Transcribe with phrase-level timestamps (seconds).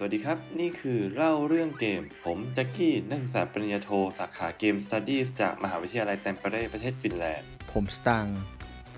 [0.00, 8.26] สวัสดีครับ นี่คือเล่าเรื่องเกม ผมแจ็คกี้นักศึกษาปริญญาโท สาขา Game Studies จากมหาวิทยาลัยแตมเปเร่ประเทศฟินแลนด์ ผมสตัง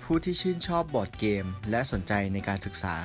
[0.03, 2.95] ผู้ที่ชื่นชอบบอร์ดเกม และสนใจในการศึกษา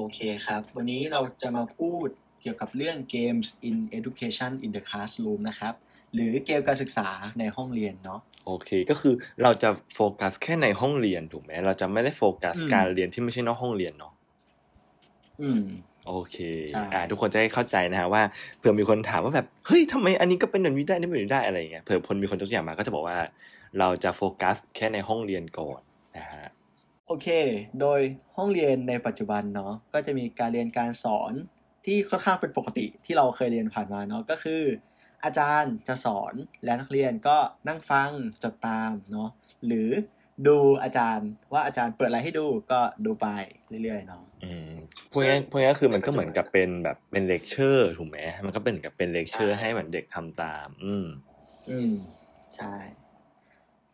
[0.00, 2.08] โอเคครับ วันนี้เราจะมาพูด
[2.42, 5.74] เกี่ยวกับเรื่อง Games in Education in the Classroom นะครับ
[6.14, 7.08] หรือเกมการศึกษา
[7.38, 14.12] ในห้องเรียนเนาะโอเค ก็คือเราจะโฟกัสแค่ในห้องเรียนถูกไหมเราจะไม่ได้โฟกัสอืมการเรียนที่ไม่ใช่นอกห้องเรียนเนาะ
[15.40, 15.62] อืม
[16.06, 16.36] โอเค
[16.70, 18.22] ใช่อ่าทุกคนจะได้เข้าใจนะฮะว่า
[18.58, 23.18] เผื่อมีคนถามว่าแบบเฮ้ยทำไมอันนี้ก็เป็นแบบนี้ได้นี่เป็นแบบนี้ได้อะไรอย่างเงี้ยเผื่อคนมีคนยกตัวอย่างมาก็จะบอกว่า
[23.78, 25.80] เราจะโฟกัสแค่ในห้องเรียนก่อน
[26.16, 26.46] นะฮะ
[27.08, 27.28] โอเค
[27.80, 28.00] โดย
[28.36, 31.32] ห้องเรียนในปัจจุบันเนาะก็จะมีการเรียนการสอน
[31.86, 34.62] ที่ค่อนข้างเป็นปกติที่เราเคยเรียนผ่านมาเนาะก็คือ
[35.24, 37.36] อาจารย์จะสอนและนักเรียนก็
[37.68, 38.10] นั่งฟัง
[38.42, 39.28] จดตามเนาะ
[39.66, 39.88] หรือ
[40.46, 43.26] ดูอาจารย์ว่าอาจารย์เปิดอะไรให้ดูก็ดูไป
[43.82, 44.70] เรื่อยๆเนาะอืม
[45.10, 51.06] พวกนี้พวกนี้ก็คือมันก็เหมือนกับเป็นแบบเป็นเลคเชอร์ถูกไหมมันก็เป็นเหมือนกับเป็นเลคเชอร์ใช่ให้เหมือนเด็กทำตาม อืม
[51.70, 51.92] อืม
[52.56, 52.74] ใช่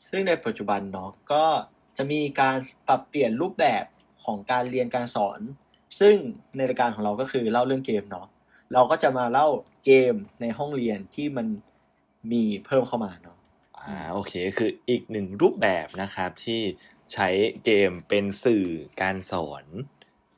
[0.08, 1.44] ซึ่งในปัจจุบันเนาะก็
[1.96, 2.56] จะมีการ
[2.88, 3.84] ปรับเปลี่ยนรูปแบบ
[4.24, 5.40] ของการเรียนการสอน
[6.00, 6.16] ซึ่ง
[6.56, 8.26] ในรายการของเราก็คือเล่าเรื่องเกมเนาะ
[8.72, 9.48] เราก็จะมาเล่า
[9.86, 11.46] เกมในห้องเรียนที่มัน
[12.32, 13.38] มีเพิ่มเข้ามาเนาะ
[13.78, 16.60] อ่าโอเคคืออีกหนึ่งรูปแบบนะครับที่
[17.14, 17.28] ใช้
[17.64, 18.66] เกมเป็นสื่อ
[19.00, 19.64] การสอน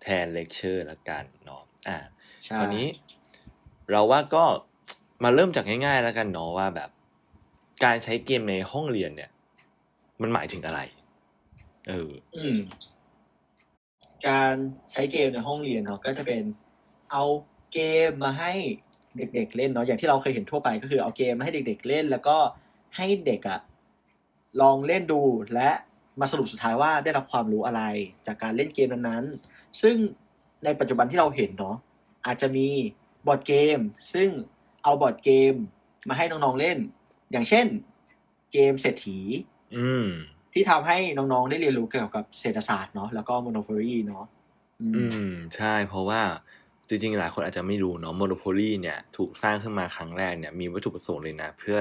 [0.03, 1.99] แทนเลคเชอร์ละกันเนาะอ่า
[2.45, 2.87] ใช่คราวนี้
[3.91, 4.45] เราว่าก็
[5.25, 6.91] มาเริ่มจากง่ายๆแล้วกันเนาะว่าแบบ
[7.85, 9.31] การใช้เกมในห้องเรียนเนี่ย
[10.23, 10.81] มันหมายถึงอะไร
[11.89, 12.57] เออ อืม
[14.29, 14.55] การ
[14.91, 16.43] ใช้เกมในห้องเรียนเนาะก็จะเป็น
[17.11, 17.25] เอา
[17.73, 18.53] เกมมาให้
[19.17, 22.37] เด็ก ๆ เล่นเนาะอย่างที่เราเคยเห็นทั่วไปก็คือเอาเกมมาให้เด็ก ๆ เล่น แล้วก็
[22.97, 23.61] ให้เด็กอะ
[24.61, 25.21] ลองเล่นดู
[25.55, 25.71] และ
[26.21, 27.83] มาสรุปสุดท้ายว่าได้รับความรู้อะไร
[28.27, 29.97] จากการเล่นเกมนั้นๆ ซึ่ง
[30.65, 31.77] ในปัจจุบันที่เราเห็นเนาะ
[32.27, 32.69] อาจจะมี
[33.27, 33.79] บอร์ดเกม
[34.15, 34.31] ซึ่ง
[34.83, 35.53] เอาบอร์ดเกม
[36.09, 36.79] มาให้น้องๆเล่น
[37.33, 37.67] อย่างเช่น
[38.53, 39.19] เกมเศรษฐี
[39.77, 40.09] อืม
[40.57, 44.25] ที่ทำให้น้องๆได้เรียนรู้เกี่ยวกับเศรษฐศาสตร์เนาะแล้วก็ monopoly เนาะ
[44.81, 46.21] อืมใช่เพราะว่า
[46.89, 51.79] จริงๆหลายคนอาจจะไม่รู้เนาะ Monopoly เนี่ยถูกสร้างขึ้นมาครั้งแรกเนี่ยมีวัตถุประสงค์เลยนะ เพื่อ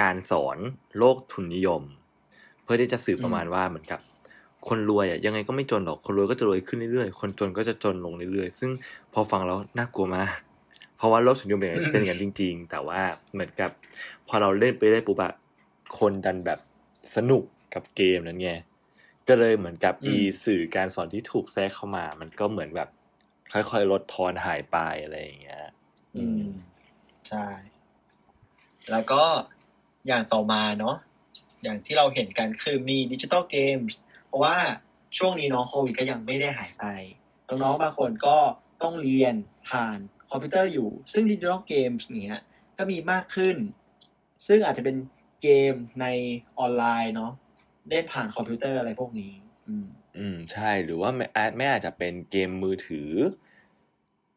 [0.00, 0.56] การสอน
[0.98, 1.82] โลกทุนนิยม
[2.62, 4.00] เพื่อที่จะสื่อประมาณว่าเหมือนกับ
[4.68, 8.70] คนรวยอะยังไงก็ไม่จนหรอกคนรวยก็จะรวยขึ้นเรื่อยๆ คนจนก็จะจนลงเรื่อยๆ ซึ่ง
[9.12, 10.30] พอฟังแล้วน่ากลัวมาก
[10.96, 13.00] เพราะว่าโลกทุนนิยมเป็นอย่างนั้นเป็นอย่างนั้นจริง ๆ แต่ว่า
[13.32, 13.70] เหมือนกับ
[14.28, 15.32] พอเราเล่นไปได้ปุ๊บอะ
[15.98, 16.58] คนดันแบบ
[17.16, 17.42] สนุก
[17.76, 18.52] กับเกมนั้นไง
[19.28, 22.88] ก็เลยเหมือนกับอืมอีสื่อการสอนที่ถูกแทรกเข้ามา มันก็เหมือนแบบ
[23.52, 25.64] ค่อยๆลดทอนหายไปอะไรอย่างเงี้ย
[26.16, 26.44] อืม
[27.28, 27.46] ใช่
[28.90, 29.22] แล้วก็
[30.06, 30.96] อย่างต่อมาเนาะ
[31.62, 34.56] อย่างที่เราเห็นกันคือมี digital games เพราะว่า
[35.18, 36.84] ช่วงนี้เนาะโควิดก็ยังไม่ได้หายไป
[37.48, 38.38] น้องๆบางคนก็
[38.82, 39.34] ต้องเรียน
[39.68, 39.98] ผ่าน
[40.30, 42.42] คอมพิวเตอร์อยู่ ซึ่ง digital games เนี้ย
[42.76, 43.56] ก็มีมากขึ้น
[44.46, 44.96] ซึ่งอาจจะเป็น
[45.42, 46.06] เกมใน
[46.58, 47.32] ออนไลน์เนาะ
[47.88, 49.32] เล่นผ่านคอมพิวเตอร์อะไรพวกนี้
[49.68, 49.86] อืม
[50.18, 53.10] อืม ใช่ หรือว่าไม่อาจไม่อาจจะเป็นเกมมือถือ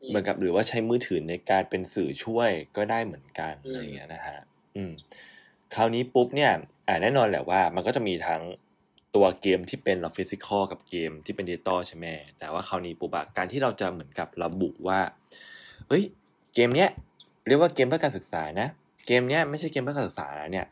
[0.02, 4.40] อเหมือนกับหรือว่าใช้มือถือในการเป็นสื่อช่วยก็ได้เหมือนกันอืมอะไรอย่างเงี้ยนะฮะ
[4.76, 4.92] อืม
[5.76, 6.52] คราวนี้ปุ๊บเนี่ย
[6.88, 8.42] อ่าแน่นอนแหละว่า มันก็จะมีทั้ง
[9.16, 12.06] ตัวเกมที่เป็นเรา physical กับเกมที่เป็นดิจิตอลใช่ไหม
[12.40, 15.00] แต่ว่าคราวนี้ปุ๊บอะการที่เราจะเหมือนกับระบุว่า
[15.88, 16.04] เอ้ย
[16.54, 16.90] เกมเนี้ย
[17.48, 18.68] เรียกว่าเกมเพื่อการศึกษานะ
[19.08, 20.66] เกมเนี้ยไม่ใช่เกมเพื่อการศึกษานะเนี่ย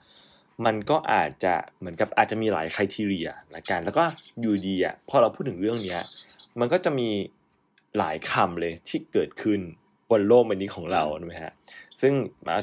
[0.66, 4.04] มันก็อาจจะเหมือนกับอาจจะมีหลาย criteria ละกันแล้วก็
[4.42, 6.02] อยู่ดีอะพอเราพูดถึงเรื่องเนี้ย
[6.60, 7.10] มันก็จะมี
[7.98, 9.60] หลายคำเลยที่เกิดขึ้น
[10.10, 11.54] บนโลกใบนี้ของเราถูกไหมฮะ
[12.02, 12.14] ซึ่ง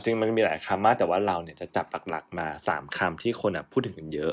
[0.05, 4.33] จริงมันมีหลายคำมากแต่ว่าเราเนี่ยจะจับหลักๆมาสามคำที่คนอะพูดถึงกันเยอะ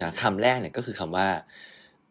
[0.00, 1.28] นะคำแรกเนี่ยก็คือคำว่า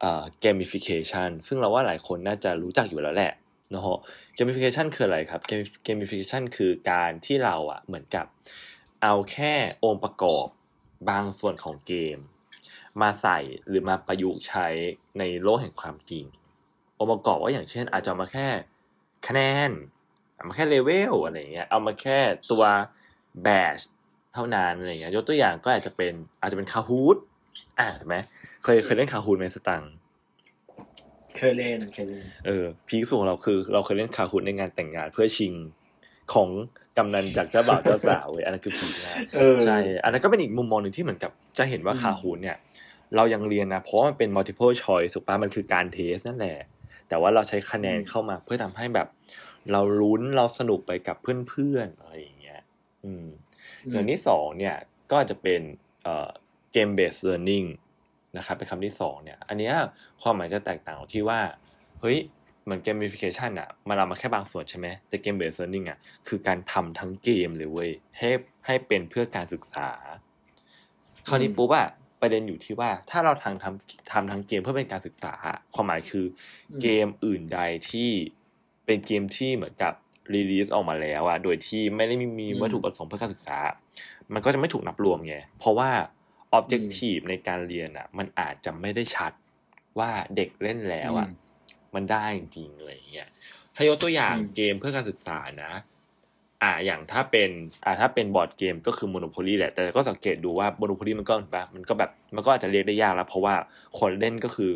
[0.01, 3.33] เอ่อ gamification ซึ่งเราว่าหลายคนน่าจะรู้จักอยู่แล้วแหละ
[3.73, 3.97] นะฮะ
[4.37, 5.41] gamification คืออะไรครับ
[5.87, 8.25] gamification คือการที่เราอะเหมือนกับ
[9.03, 9.53] เอาแค่
[9.83, 10.47] องค์ประกอบ
[11.09, 12.17] บางส่วนของเกม
[13.01, 14.67] มาใส่หรือมาประยุกต์ใช้
[15.19, 16.25] ในโลกแห่งความจริง
[16.99, 18.47] องค์ประกอบว่าอย่างเช่น อาจจะเอามาแค่
[19.27, 19.71] คะแนน
[20.35, 22.17] เอามาแค่เลเวลอะไรอย่างเงี้ยเอามาแค่
[22.51, 22.63] ตัว
[23.43, 23.77] แบช
[24.33, 27.17] เท่านั้นอะไรอย่างเงี้ยยกตัวอย่างก็อาจจะเป็นอาจจะเป็นคาฮูด
[27.79, 28.15] อ่าเห็นไหม
[28.63, 29.91] เคยเคยเล่นคาฮูดไหมสตังค์
[31.37, 35.53] เคยเล่นเคยเล่นเออพีคสุดของเราคือ เราเคยเล่นคาฮูดในงานแต่งงานเพื่อชิง
[36.33, 36.49] ของ
[36.97, 42.57] กำนันจากเจ้าบ่าวเจ้าสาวเว้ยอันนั้นคือพีคมากเออใช่อันนั้นก็เป็นอีกมุมมองหนึ่งที่เหมือนกับจะเห็นว่าอืมคาฮูนเนี่ย
[43.15, 46.57] เรายังเรียนนะเพราะว่ามันเป็น multiple choice ถูกปะมันคือการเทสนั่นแหละ
[47.09, 49.07] แต่ว่าเราใช้คะแนนอืมเข้ามาเพื่อทำให้แบบ
[49.71, 51.17] เราลุ้นเราสนุกไปกับ
[51.49, 52.61] เพื่อนๆอะไรอย่างเงี้ย
[53.05, 53.25] อืม
[53.91, 54.75] อย่างที่สองเนี่ย
[55.11, 55.61] ก็จะเป็น
[56.03, 56.29] เอ่อ
[56.75, 57.67] game based learning
[58.37, 59.73] นะครับเป็นคำที่สองเนี่ย อันเนี้ย
[60.21, 61.39] ความหมายจะแตกต่างตรงที่ว่า
[62.01, 62.17] เฮ้ย
[62.63, 68.29] เหมือน gamification อะมันเอามาแค่บางส่วนใช่ไหมแต่ game based learning อะคือการทำทั้งเกมเลยเว้ยให้
[68.65, 69.89] ให้เป็นเพื่อการศึกษา
[71.27, 71.87] คราวนี้ปุ๊บอะ
[72.21, 75.33] ประเด็นอยู่ที่ว่าถ้าเราทำทำทำทั้งเกมเพื่อเป็นการศึกษา
[75.73, 76.25] ความหมายคือ
[76.71, 77.59] อมเกมอื่นใด
[77.91, 78.09] ที่
[78.85, 79.93] เป็นเกมที่เหมือนกับ
[80.33, 83.57] รีลีสออกมาแล้วอะโดยที่ไม่ได้มีมีอืมวัตถุประสงค์เพื่อการศึกษา
[84.33, 85.89] มันก็จะไม่ถูกนับรวมไง เพราะว่า
[86.57, 89.31] objective ในการเรียนอะมันอาจจะไม่ได้ชัด
[89.99, 91.31] ว่าเด็กเล่นแล้วอะอื
[91.93, 93.27] มมันได้จริงๆอะไรอย่างเงี้ย
[93.75, 95.73] ถ้ายกตัวอย่างอืมเกมเพื่อการศึกษานะ
[96.63, 97.49] อ่าอย่างถ้าเป็น
[97.85, 103.55] อ่าถ้าเป็นบอร์ดเกมก็คือ Monopoly แหละ แต่ก็สังเกตดูว่า Monopoly มันก็แบบมันก็แบบมันก็อาจจะเรียกได้ยากแล้ว เพราะว่า
[103.99, 104.71] คนเล่นก็คือ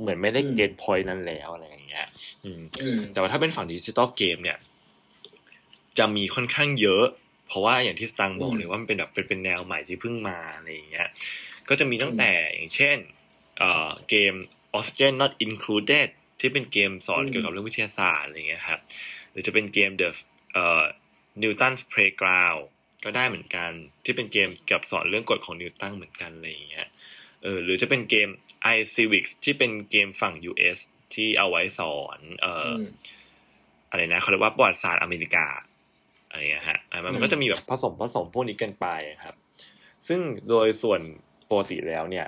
[0.00, 2.06] เหมือนไม่ได้อืม get point นั้นแล้วอะไรอย่างเงี้ย
[2.44, 4.58] อืมอืม แต่ว่าถ้าเป็นฝั่ง digital game เนี่ย
[5.98, 7.04] จะมีค่อนข้างเยอะ
[7.46, 11.08] เพราะว่าอย่างที่สตังบอกอืมเลยว่ามันเป็นแบบเป็นเป็นแนวใหม่ที่เพิ่งมาอะไรอย่างเงี้ย
[11.68, 12.96] ก็จะมีตั้งแต่อย่างเช่น
[13.58, 14.34] เอ่อเกม
[14.76, 16.08] Oxygen Not Included
[16.40, 18.80] ที่เป็นเกมสอนอืมเกี่ยวกับเรื่องวิทยาศาสตร์อะไรอย่างเงี้ยครับ
[19.30, 20.08] หรือจะเป็นเกม The
[20.54, 20.82] เอ่อ
[21.42, 22.62] Newton's Playground
[23.04, 23.70] ก็ได้เหมือนกัน
[24.04, 26.86] ที่เป็นเกมเกี่ยวกับสอนเรื่องกฎของนิวตันเหมือนกันอะไรอย่างเงี้ย
[27.42, 28.28] เออหรือจะเป็นเกม
[28.76, 30.78] iCivics ที่เป็นเกมฝั่ง US
[31.14, 32.82] ที่เอาไว้สอนเอ่ออม
[33.90, 35.46] อะไรนะเขาเรียกว่าประวัติศาสตร์อเมริกา
[36.28, 38.86] อะไรเงี้ยฮะอะมันอืมก็จะมีแบบผสมผสมพวกนี้กันไป
[39.24, 39.34] ครับ
[40.08, 41.00] ซึ่งโดยส่วน
[41.50, 42.26] ปกติแล้วเนี่ย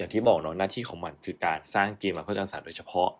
[0.00, 3.10] อย่างที่บอกเนาะหน้าที่ของมันคือการสร้างเกมมาเพื่อการศึกษาโดยเฉพาะ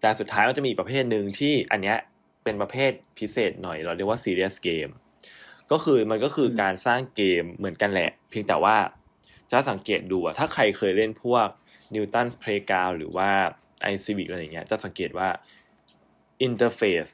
[0.00, 1.96] แต่สุดท้ายมันจะมีอีกประเภทหนึ่งที่อันเนี้ย
[2.44, 4.92] เป็นประเภทพิเศษหน่อย เราเรียกว่า serious game
[5.70, 8.76] ก็คือมันก็คืออมการสร้างเกมเหมือนกันแหละ เพียงแต่ว่า
[9.50, 11.46] จะสังเกตดูอะถ้าใครเคยเล่นพวก
[11.94, 13.30] Newton's Playground หรือว่า
[13.92, 15.28] iCivic อะไรอย่างเงี้ยจะสังเกตว่า
[16.42, 17.06] interface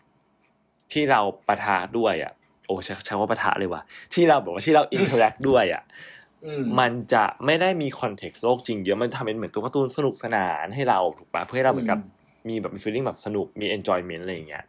[0.92, 2.32] ที่เราปะทะด้วยอะ
[2.66, 3.82] โอ้ใช้ใช้ว่าปะทะเลยว่ะ
[4.14, 6.17] ที่เราบอกว่าที่เรา interact ด้วยอะอื
[6.62, 12.00] มมันจะไม่ได้มี context โลกจริงเยอะมันทำเป็นเหมือนตัวการ์ตูนสนุกสนานให้เราถูกปะเพื่อให้เราเหมือนกับ
[12.48, 14.64] มีแบบ feeling แบบสนุกมี enjoyment อะไรอย่างเงี้ย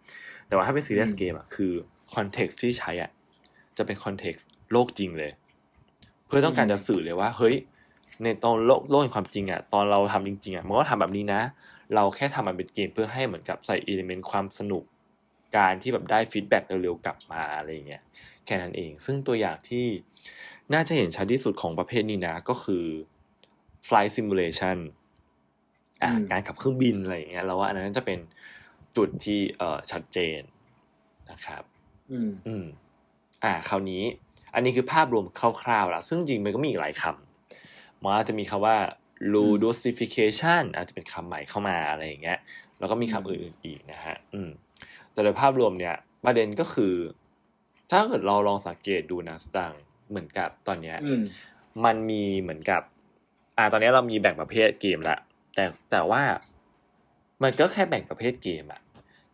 [0.47, 1.71] แต่ว่าถ้าเป็น serious อืม game อะคือ
[2.13, 3.11] context ที่ใช้อะ
[3.77, 5.31] จะเป็น context โลกจริงเลย
[6.27, 7.55] เพื่อต้องการจะสื่อเลยว่า เฮ้ย
[8.23, 11.41] ในตอนโลกโลกแห่งความจริงอะตอนเราทำจริงๆอะมันก็ทำแบบนี้นะ
[11.95, 14.83] เราแค่ทำมันเป็นเกมเพื่อให้เหมือนกับใส่ element ความสนุก
[15.57, 18.03] การที่แบบได้ feedback เร็วๆกลับมาอะไรอย่างเงี้ย
[18.45, 19.85] แค่นั้นเอง ซึ่งตัวอย่างที่
[20.73, 22.85] น่าจะเห็นชัดที่สุดของประเภทนี้นะ ก็คือ
[23.87, 24.77] flight simulation
[26.03, 28.19] อะอืมการขับเครื่องบินอะไรอย่างเงี้ยเราว่าอันนั้นจะเป็น
[28.97, 30.39] จุดที่เอ่อชัดเจน
[31.31, 31.63] นะครับ
[32.11, 32.65] อืมอืม
[33.43, 34.03] อ่า คราวนี้
[34.53, 38.77] อันนี้คือภาพรวมคร่าวๆแล้วซึ่งจริงมันก็มีอีกหลายคำมันอาจจะมีคำว่า
[39.33, 42.39] ludification อาจจะเป็นคำใหม่เข้ามาอะไรอย่างเงี้ย
[42.79, 44.49] แล้วก็มีคำอื่นๆอีกนะฮะ อืม
[45.11, 45.95] แต่โดยภาพรวมเนี่ย
[46.25, 46.93] ประเด็นก็คือ
[47.91, 51.21] ถ้าเกิดเราลองสังเกตดูนะสตังค์ เหมือนกับตอนเนี้ยอืม
[51.85, 52.81] มันมีเหมือนกับ
[53.57, 55.17] อ่าตอนนี้เรามีแบ่งประเภทเกมละ
[55.55, 56.21] แต่แต่ว่า
[57.43, 58.81] มันก็แค่แบ่งประเภทเกมอะ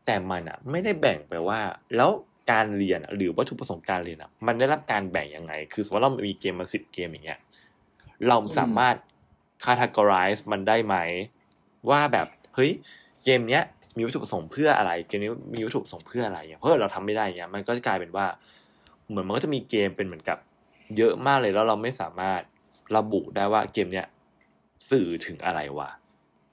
[0.05, 1.59] แต่มันอะไม่ได้แบ่งไปว่า
[1.95, 2.09] แล้ว
[2.51, 7.39] การเรียนอะหรือวัตถุประสงค์การเรียนอะมันได้รับการแบ่งยังไง คือสมมติว่าเรามีเกมมาสิบเกมอย่างเงี้ย
[8.27, 8.95] เราสามารถ
[9.65, 10.95] categorize มันได้ไหม
[11.89, 12.71] ว่าแบบเฮ้ย
[13.25, 13.63] เกมเนี้ย
[13.97, 18.25] มีวัตถุประสงค์เพื่ออะไร เกมนี้มีวัตถุประสงค์เพื่ออะไรอย่างเงี้ยเพราะเราทำไม่ได้อย่างเงี้ยมันก็จะกลายเป็นว่า
[19.09, 20.37] เหมือนมันก็จะมีเกมเป็นเหมือนกับ
[20.97, 22.41] เยอะมากเลยแล้วเราไม่สามารถ
[22.97, 24.07] ระบุได้ว่าเกมเนี้ย
[24.89, 25.89] สื่อถึงอะไรวะ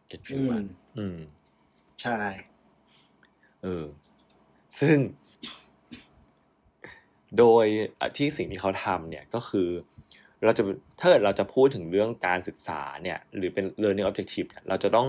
[0.06, 0.64] เก็ตฟิอืลมมัน
[0.98, 1.16] อืม
[2.02, 2.20] ใช่
[3.62, 3.84] เออ
[4.80, 4.96] ซึ่ง
[7.38, 7.66] โดย
[8.16, 9.68] ที่สิ่งที่เขาทำเนี่ยก็คือ
[10.44, 10.62] เราจะ
[11.00, 15.08] ถ้าเกิดเราจะพูดถึงเรื่องการศึกษาเนี่ย หรือเป็น learning objective เนี่ยเราจะต้อง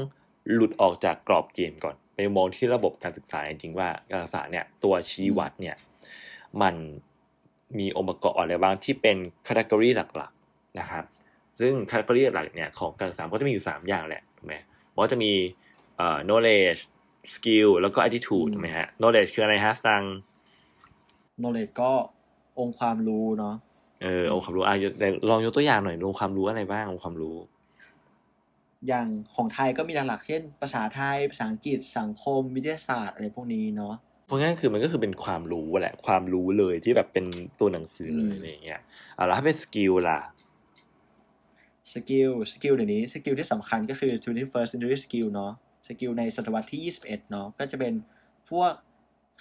[0.54, 5.76] หลุดออกจากกรอบเกมก่อน ไปมองที่ระบบการศึกษาจริงๆว่าการศึกษาเนี่ย ตัวชี้วัดเนี่ย
[6.62, 6.76] มัน
[7.80, 11.04] มีองค์ประกอบอะไรบ้างที่เป็นค t e g o r y หลักๆนะครับ
[11.60, 14.56] ซึ่งค t e g o r y หลักๆเนี่ยของการศึกษาก็จะมีอยู่ 3 อย่างแหละถูกไหม
[14.94, 15.32] มันก็จะมี
[15.98, 16.82] เอ่อ knowledge
[17.36, 20.04] skill แล้วก็ attitude ถูกไหมฮะ knowledge คืออะไรฮะสตัง
[21.42, 21.92] knowledge ก็
[22.60, 23.56] องค์ความรู้เนาะ
[24.02, 27.38] เออองค์ความรู้อะไหนลองยกตัวอย่างหน่อยองค์ความรู้อะไรบ้างองค์ความรู้
[28.88, 37.26] อย่างของไทยก็มีหลักๆเช่น ภาษาไทยภาษาอังกฤษสังคมวิทยาศาสตร์อะไรพวกนี้เนาะ เพราะงั้นคือมันก็คือเป็นความรู้แหละความรู้เลยที่แบบเป็น
[37.60, 38.82] ตัวหนังสือเลอืยมอะไรอย่างเงี้ย
[39.18, 40.20] อะแล้วถ้าเป็น skill ล่ะ
[41.94, 45.52] skill skill เดี๋ยวนี้ skill ที่สำคัญก็คือ 21st century skill เนาะ
[45.88, 47.94] skill ในศตวรรษที่ 21 เนาะก็จะเป็น
[48.50, 48.72] พวก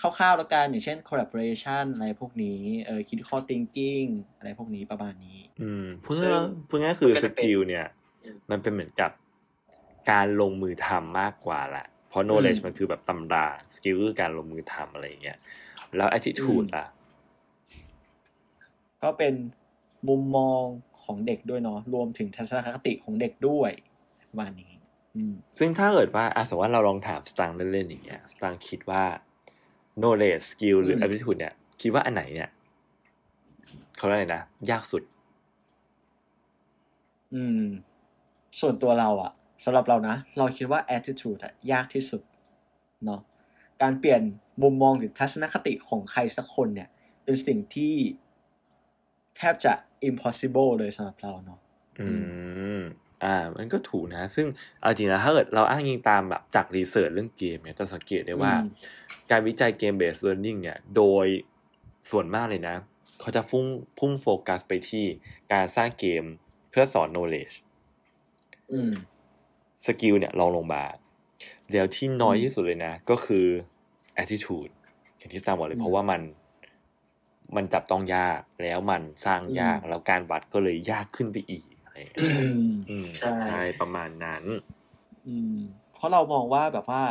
[0.00, 7.86] คร่าวๆแล้วกันอย่างเช่น collaboration อะไรพวกนี้เออ critical thinking อะไรพวกนี้ประมาณนี้ อืมซึ่ง่ายๆพูดง่ายๆคือมันก็จะเป็น skill เนี่ย
[8.24, 9.10] อืมมันเป็นเหมือนกับ
[10.10, 15.38] การลงมือทำมากกว่าแหละ เพราะ knowledge อืมมันคือแบบตำรา skill คือการลงมือทำอะไรอย่างเงี้ย
[15.96, 16.86] แล้ว attitude อืมล่ะ
[19.02, 19.34] ก็เป็น
[20.08, 20.62] มุมมอง
[21.02, 23.70] ของเด็กด้วยเนาะรวมถึงทัศนคติของเด็กด้วย
[24.30, 24.72] ประมาณนี้
[25.14, 29.04] อืมซึ่งถ้าเกิดว่าอะสมมติว่าเราลองถามสตางค์เล่นๆอย่างเงี้ยสตางค์คิดว่า
[30.00, 32.50] knowledge skill หรือม attitude เนี่ย คิดว่าอันไหนเนี่ย
[33.96, 35.02] เขาเรียกอะไรนะ ยากสุด
[37.34, 37.62] อืม
[38.60, 39.32] ส่วนตัวเราอะ
[39.64, 42.22] สำหรับเรานะ เราคิดว่า attitude อะยากที่สุด
[43.04, 43.20] เนาะ
[43.82, 44.22] การเปลี่ยน
[44.62, 46.88] มุมมองหรือทัศนคติของใครสักคนเนี่ย
[47.24, 47.94] เป็นสิ่งที่
[49.36, 49.72] แทบจะ
[50.08, 51.58] impossible เลยสำหรับเราเนาะ
[52.00, 52.08] อื
[52.78, 52.80] ม
[53.24, 54.46] อ่ามันก็ถูกนะ ซึ่ง
[54.80, 58.70] เอาจริงนะถ้าเกิดเราอ้างอิงตามแบบจาก research เรื่องเกมเนี่ยจะสังเกตได้ว่าอืม
[59.30, 61.26] การวิจัยเกม based learning เนี่ย โดย
[62.10, 62.76] ส่วนมากเลยนะ
[63.20, 63.64] เขาจะพุ่ง
[63.98, 65.04] พุ่งโฟกัสไปที่
[65.52, 66.24] การสร้างเกม
[66.70, 67.54] เพื่อสอน knowledge
[68.72, 68.92] อืม
[69.86, 70.84] skill เนี่ยรองลงมา
[71.72, 73.46] แล้วที่น้อยอืมที่สุดเลยนะ ก็คือ
[74.22, 74.72] attitude
[75.16, 76.20] อย่างที่สตังบอกเลยอืมเพราะว่ามัน
[77.56, 84.44] มันจับต้องยากแล้วมันสร้างยากอืมแล้วการวัดก็เลยยากขึ้นไปอีกอะไรอย่างเงี้ยอืมอืมใช่ประมาณนั้น
[85.26, 85.56] อืม
[85.94, 87.04] เพราะเรามองว่าแบบว่า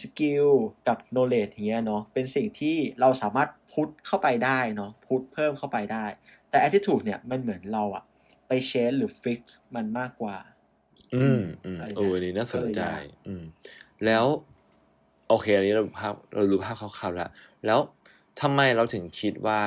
[0.00, 0.48] skill
[0.88, 6.04] กับ knowledge อย่างเงี้ยเนาะเป็นสิ่งที่เราสามารถ put เข้าไปได้เนาะ put เพิ่มเข้าไปได้
[6.50, 8.04] แต่ attitude เนี่ยมันเหมือนเราอะ
[8.48, 9.40] ไป change หรือ fix
[9.74, 10.36] มันมากกว่า
[11.14, 13.42] อืมอืมอะไรนะเอออันนี้น่าสนใจก็เลยยากอืม
[14.04, 14.24] แล้ว
[15.28, 17.30] โอเค อันนี้เราภาพเรารู้ภาพคร่าวๆแล้ว
[17.66, 17.80] แล้ว
[18.40, 19.60] ทำไมเราถึงคิดว่า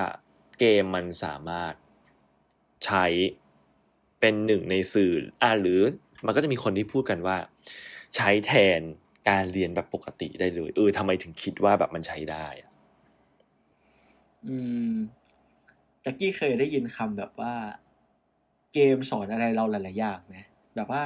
[0.59, 1.73] เกมมันสามารถ
[2.85, 3.05] ใช้
[4.19, 5.79] เป็นหนึ่งในสื่ออ่าหรือ
[6.25, 7.37] มันก็จะมีคนที่พูดกันว่า
[8.15, 8.79] ใช้แทน
[9.29, 12.69] การเรียนแบบปกติได้เลยเออทำไมถึงคิดว่าแบบมันใช้ได้อะ
[14.47, 14.55] อื
[14.91, 14.93] ม
[16.01, 17.53] แจ็กกี้เคยได้ยินคำแบบว่า
[18.73, 20.37] เกมสอนอะไรเราหลาย ๆ อย่างไหม
[20.75, 21.03] แบบว่า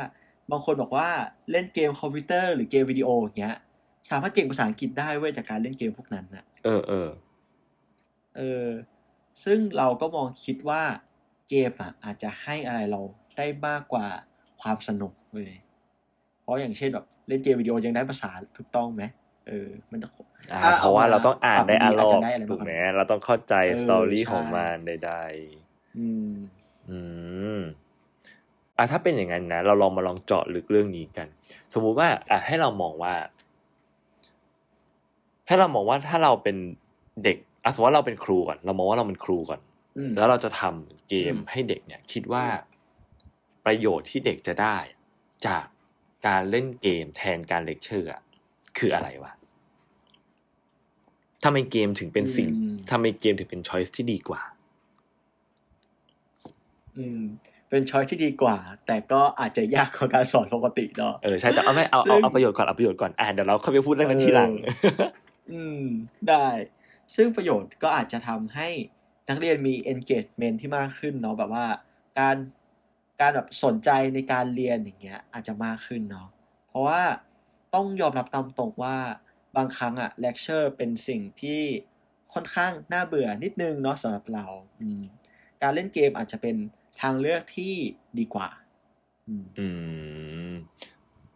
[0.51, 1.09] บางคนบอกว่า
[1.51, 3.55] เล่นเกมคอมพิวเตอร์หรือเกมวิดีโออย่างเงี้ย
[4.11, 7.09] สามารถเก่งภาษาอังกฤษได้เว้ยจากการเล่นเกมพวกนั้นนะเออเออ
[8.37, 8.67] เออ
[9.43, 10.81] ซึ่งเราก็มองคิดว่า
[11.49, 13.01] เกมอะอาจจะให้อะไรเรา
[13.37, 14.05] ได้มากกว่า
[14.61, 15.53] ความสนุกเลย
[16.41, 19.03] เพราะอย่างเช่นแบบเล่นเกมวิดีโอยังได้ภาษาถูกต้องไหม
[19.47, 20.07] เออ มันจะ
[20.53, 25.13] อ่าถ้าเพราะว่าเอามาเราต้องอ่านได้ปรับอารดีๆอาจมจะณ์ได้อะไรมากกว่าถูกไหมเราต้องเข้าใจเออสตอรี่ใช่ของมันใด
[25.97, 26.99] อืมๆอื
[27.57, 27.59] ม
[28.77, 31.27] อะถ้าเป็นอย่างนั้นนะ เราลองมาลองเจาะลึกเรื่องนี้กัน
[31.73, 33.13] สมมุติว่าอะให้เรามองว่า
[35.47, 36.57] ถ้าเรามองว่าถ้าเราเป็น
[37.23, 39.61] เด็กอะสมมติว่าเราเป็นครูก่อน เรามองว่าเราเป็นครูก่อน
[39.97, 42.45] อืมแล้วเราจะทำเกมอืมให้เด็กเนี่ย คิดว่า
[43.65, 44.77] ประโยชน์ที่เด็กจะได้
[45.47, 45.65] จาก
[46.27, 48.21] การเล่นเกมแทนการเลคเชอร์อะ
[48.77, 49.33] คืออะไรวะ
[51.43, 54.41] ทำไมเกมถึงเป็นสิ่งอืมทำไมเกมถึงเป็นช้อยส์ที่ดีกว่า
[56.97, 57.21] อืม
[57.69, 58.57] เป็นช้อยที่ดีกว่า
[58.87, 65.09] แต่ก็อาจจะยากกว่าการสอนปกติเนาะเออใช่แต่เอาไม่เอาซึ่เอางเอาประโยชน์ก่อนเอาประโยชน์ก่อนอ่าเดี๋ยวเราค่อยไปพูดเรื่องนั้นทีหลังเออ
[65.51, 65.83] อืม
[66.29, 66.47] ได้
[67.15, 68.67] ซึ่งประโยชน์ก็อาจจะทำให้
[69.29, 71.65] นักเรียนมี engagement ที่มากขึ้นเนาะแบบว่า
[72.19, 72.35] การ
[73.21, 76.27] การแบบสนใจในการเรียนอย่างเงี้ย อาจจะมากขึ้นเนาะ
[76.69, 77.01] เพราะว่า
[77.73, 78.97] ต้องยอมรับตามตรงว่า
[79.55, 81.61] บางครั้งอะเลคเชอร์เป็นสิ่งที่
[82.33, 84.45] ค่อนข้างน่าเบื่อนิดนึงเนาะสำหรับเรา
[84.79, 85.03] อืม
[85.61, 86.55] การเล่นเกมอาจจะเป็น
[87.01, 87.73] ทางเลือกที่
[88.19, 88.47] ดีกว่า
[89.27, 89.67] อืมอื
[90.51, 90.53] ม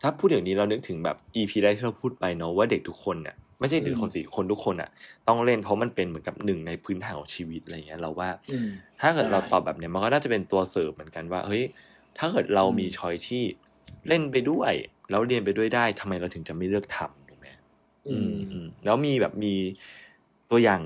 [0.02, 4.90] ถ้าพูดอย่างนี้เรานึกถึงแบบ EP แรกที่เราพูดไปเนาะว่าเด็กทุกคนเนี่ยไม่ใช่เด็กทุกคนสิคนทุกคนอะ
[5.28, 11.64] ต้องเล่นเพราะมันเป็นเหมือนกับหนึ่งในพื้นฐานของชีวิตอะไรเงี้ย เราว่าอืมถ้าเกิดใช่เราตอบแบบเนี้ยมันก็น่าจะเป็นตัวเสริมเหมือนกันว่าเฮ้ย
[12.18, 13.44] ถ้าเกิดเราอืมมีช้อยที่
[14.08, 14.74] เล่นไปด้วย
[15.10, 17.48] แล้วเรียนไปด้วยได้ทำไมเราถึงจะไม่เลือกทำถูกไหม
[18.10, 19.54] อืมอืมแล้วมีแบบมี
[20.52, 20.82] ตัวอย่าง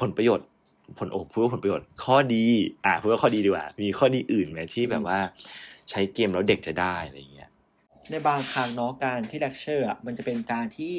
[0.00, 0.46] ผลประโยชน์
[0.98, 2.44] ผลโอ้พูดว่าผลประโยชน์ข้อดี
[2.84, 5.18] อะพูดว่าข้อดีดีกว่า มีข้อดีอื่นไหมที่แบบว่า
[5.90, 7.50] ใช้เกมแล้วเด็กจะได้อะไรอย่างเงี้ย
[8.10, 10.94] ในบางครั้งเนาะการที่เลคเชอร์อะมันจะเป็นการที่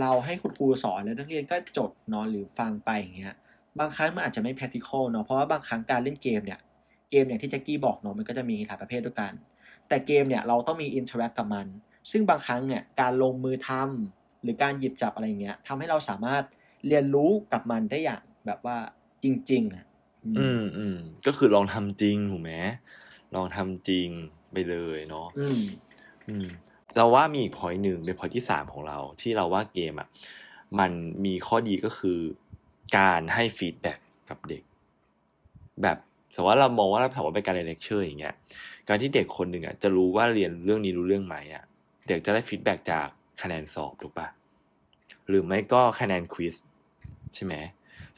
[0.00, 3.34] เราให้คุณครูสอนแล้วนักเรียนก็จดเนาะหรือฟังไปอย่างเงี้ย
[3.78, 6.60] บางครั้งมันอาจจะไม่ practical เนาะเพราะว่าบางครั้งการเล่นเกมเนี่ย
[7.10, 9.32] เกมอย่างที่แจ็คกี้บอกเนาะมันก็จะมีหลายประเภทด้วยกัน
[9.88, 11.66] แต่เกมเนี่ยเราต้องมี interact กับมัน
[12.10, 16.44] ซึ่งบางครั้งเนี่ยการลงมือทำหรือการหยิบจับอะไรเงี้ยทำให้เราสามารถ
[16.88, 18.78] เรียนรู้กับมันได้อย่าง แบบว่า
[19.22, 19.84] จริง ๆ อะ
[20.24, 22.52] อืมอืมอืมก็คือลองทำจริงถูกไหม
[23.34, 24.08] ลองทำจริง
[24.52, 25.60] ไปเลยเนาะอืม
[26.28, 26.46] อืม
[26.96, 30.08] เราว่ามีอีกพอยหนึ่งเป็นพอยที่สามของเรา ที่เราว่าเกมอะ
[30.78, 30.90] มัน
[31.24, 32.18] มีข้อดีก็คือ
[32.96, 34.62] การให้ feedback กับเด็ก
[35.82, 35.98] แบบ
[36.34, 38.34] สมมติว่าเรามองว่าเราถามว่าเป็นการเรียนเลคเชอร์อย่างเงี้ย
[38.88, 41.64] การที่เด็กคนหนึ่งอะจะรู้ว่าเรียนเรื่องนี้รู้เรื่องไหมอะ
[42.08, 43.06] เด็กจะได้ feedback จาก
[43.42, 44.28] คะแนนสอบถูกปะ
[45.28, 46.54] หรือไม่ก็คะแนน quiz
[47.34, 47.54] ใช่ไหม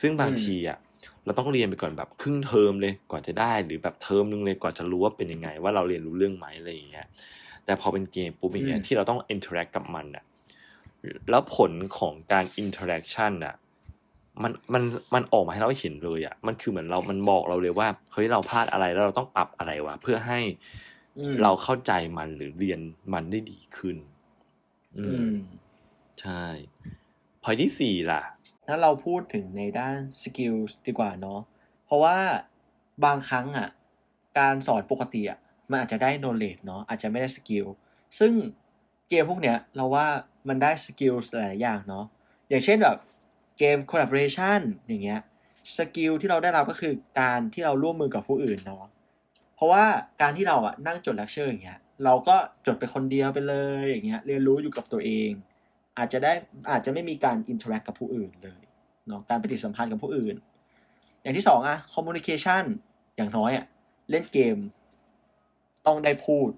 [0.00, 0.78] ซึ่งบางทีอะ
[1.24, 7.06] เราต้องเรียนไปก่อนแบบครึ่งเทอมเลยก่อนจะได้ หรือแบบเทอมนึงเลยก่อนจะรู้ว่าเป็นยังไง ว่าเราเรียนรู้เรื่องไหมอะไรอย่างเงี้ย
[7.64, 10.24] แต่พอเป็นเกมปุ๊บอย่างเงี้ยที่เราต้อง interact กับมันอะ
[11.30, 13.54] แล้วผลของการ interaction อะ
[14.42, 14.82] มันมัน
[15.14, 20.38] มันออกมาให้เราเห็นเลยอะ มันคือเหมือนเรา มันบอกเราเลยว่าเฮ้ยเราพลาดอะไรแล้วเราต้องปรับอะไรวะเพื่อให้
[21.42, 22.80] เราเข้าใจมันหรือเรียน
[23.12, 23.96] มันได้ดีขึ้น
[24.98, 25.32] อืม
[26.20, 26.44] ใช่
[27.42, 28.22] พอยที่สี่ล่ะ
[28.70, 30.54] ถ้าเราพูดถึงในด้าน skill
[30.86, 31.40] ดีกว่าเนาะ
[31.86, 32.16] เพราะว่า
[33.04, 33.68] บางครั้งอะ
[34.38, 35.38] การสอนปกติอะ
[35.70, 37.66] มันอาจจะได้ knowledge เนาะอาจจะไม่ได้ skill
[38.18, 38.32] ซึ่ง
[39.08, 40.06] เกมพวกเนี้ยเราว่า
[40.48, 42.04] มันได้ skill หลายอย่างเนาะ
[42.48, 42.96] อย่างเช่นแบบ
[43.58, 45.20] เกม collaboration อย่างเงี้ย
[45.76, 48.84] skill ที่เราได้รับก็คือการที่เราร่วมมือกับผู้อื่นเนาะ
[49.56, 49.84] เพราะว่า
[50.22, 52.36] การที่เราอะนั่งจดเลคเชอร์อย่างเงี้ยเราก็
[52.66, 55.30] จดไปคนเดียวไปเลยอย่างเงี้ยเรียนรู้อยู่กับตัวเอง
[56.00, 56.32] อาจจะได้
[56.70, 58.60] อาจจะไม่มีการ interact กับผู้อื่นเลย
[59.06, 60.36] เนาะการปฏิสัมพันธ์กับผู้อื่น
[61.22, 62.64] อย่างที่สองอะ communication
[63.16, 63.66] อย่างน้อยอะ
[64.10, 64.56] เล่นเกม
[65.86, 66.48] ต้องได้พูด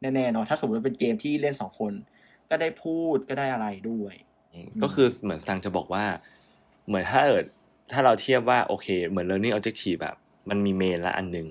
[0.00, 1.92] แน่ๆเนาะถ้าสมมติว่าเป็นเกมที่เล่นสองคน
[2.50, 4.14] ก็ได้พูดก็ได้อะไรด้วย
[4.82, 6.04] ก็คือเหมือนสตังจะบอกว่า
[6.86, 7.44] เหมือนถ้าเอิด
[7.92, 10.16] ถ้าเราเทียบว่าโอเค เหมือน learning objective แบบ
[10.50, 11.46] มันมี main แหละอันหนึ่ง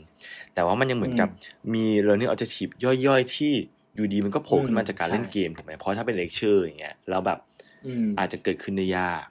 [0.53, 1.29] แต่ว่ามันยังเหมือนกับ
[1.74, 2.72] มี learning objective
[3.06, 3.53] ย่อยๆที่
[3.97, 7.39] อยู่ดีมันก็โผล่ขึ้นมาจากการเล่นเกมถูกไหมเพราะถ้าเป็นเลคเชอร์อย่างเงี้ยแล้วแบบ
[8.19, 9.23] อาจจะเกิดขึ้นได้ยาก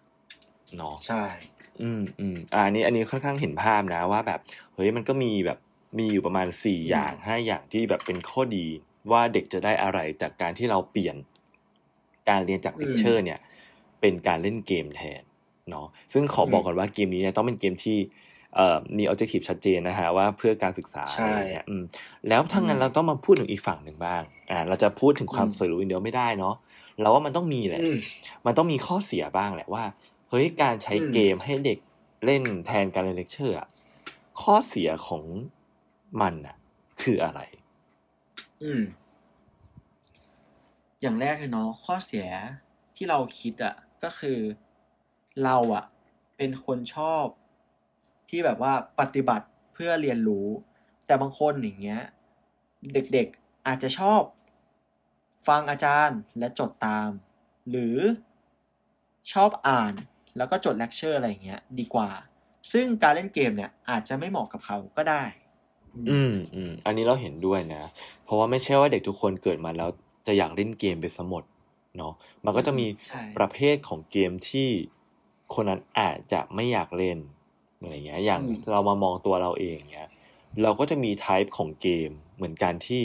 [0.77, 1.25] เนาะใช่
[1.83, 4.41] อืมอืมอ่านี้อันนี้ค่อนข้างเห็นภาพนะว่าแบบ
[4.75, 5.59] เฮ้ยมันก็มีแบบ
[5.99, 8.67] มีอยู่ประมาณสี่อย่างห้าอย่างที่แบบเป็นข้อดี
[9.11, 11.17] ว่าเด็กจะได้อะไรจากการที่เราเปลี่ยน
[12.29, 13.39] การเรียนจากเลคเชอร์ เนี่ย
[14.01, 15.23] เป็นการเล่นเกมแทน
[15.71, 18.15] เนาะซึ่งขอบอกก่อนว่าเกมนี้เนี่ยต้องเป็นเกมที่เอ่อ
[18.99, 21.67] มี objective ชัดเจนนะฮะว่าเพื่อการศึกษาอะไรเงี้ย
[22.29, 26.55] แล้วถ้างั้นเราต้องมาพูดถึงอีกฝั่งหนึ่งบ้างอ่าเราจะพูดถึงความสวยหรูอย่างเดียวไม่ได้เนาะ
[27.01, 27.83] เราว่ามันต้องมีแหละ
[28.47, 29.85] มันต้องมีข้อเสียบ้างแหละว่า
[30.29, 31.79] เฮ้ยการใช้เกมให้เด็ก
[32.25, 33.69] เล่นแทนการเรียนเลคเชอร์อะ
[34.41, 35.23] ข้อเสียของ
[36.21, 36.57] มันอะ
[37.03, 37.41] คืออะไร
[38.63, 38.83] อืม
[41.01, 42.27] อย่างแรกเลยเนาะข้อเสีย
[42.97, 44.39] ที่เราคิดอะก็คือ
[45.45, 45.85] เราอะ
[46.37, 47.25] เป็นคนชอบ
[48.31, 50.47] ที่แบบว่าปฏิบัติเพื่อเรียนรู้
[51.07, 52.03] แต่บางคนอย่างเงี้ย
[52.93, 54.21] เด็กๆอาจจะชอบ
[55.47, 57.11] ฟังอาจารย์และจดตาม
[57.71, 57.97] หรือ
[59.33, 59.95] ชอบอ่าน
[60.37, 62.11] แล้วก็จดเลคเชอร์อะไรอย่างเงี้ยดีกว่า
[62.73, 65.23] ซึ่งการเล่นเกมเนี่ยอาจจะไม่เหมาะกับเขาก็ได้
[66.11, 67.83] อืมอืมอันนี้เราเห็นด้วยนะ
[68.25, 69.91] เพราะว่าไม่ใช่ว่าเด็กทุกคนเกิดมาแล้ว
[70.27, 71.45] จะอยากเล่นเกมไปสมด
[71.97, 72.13] เนาะ
[72.45, 72.87] มันก็จะมี
[73.37, 74.69] ประเภทของเกมที่
[75.55, 77.19] คนนั้นอาจจะไม่อยากเล่น
[77.87, 80.09] อะไรเงี้ยอย่างเรามามองตัวเราเองเงี้ย
[80.63, 83.03] เราก็จะมีไทป์ของเกมเหมือนกันที่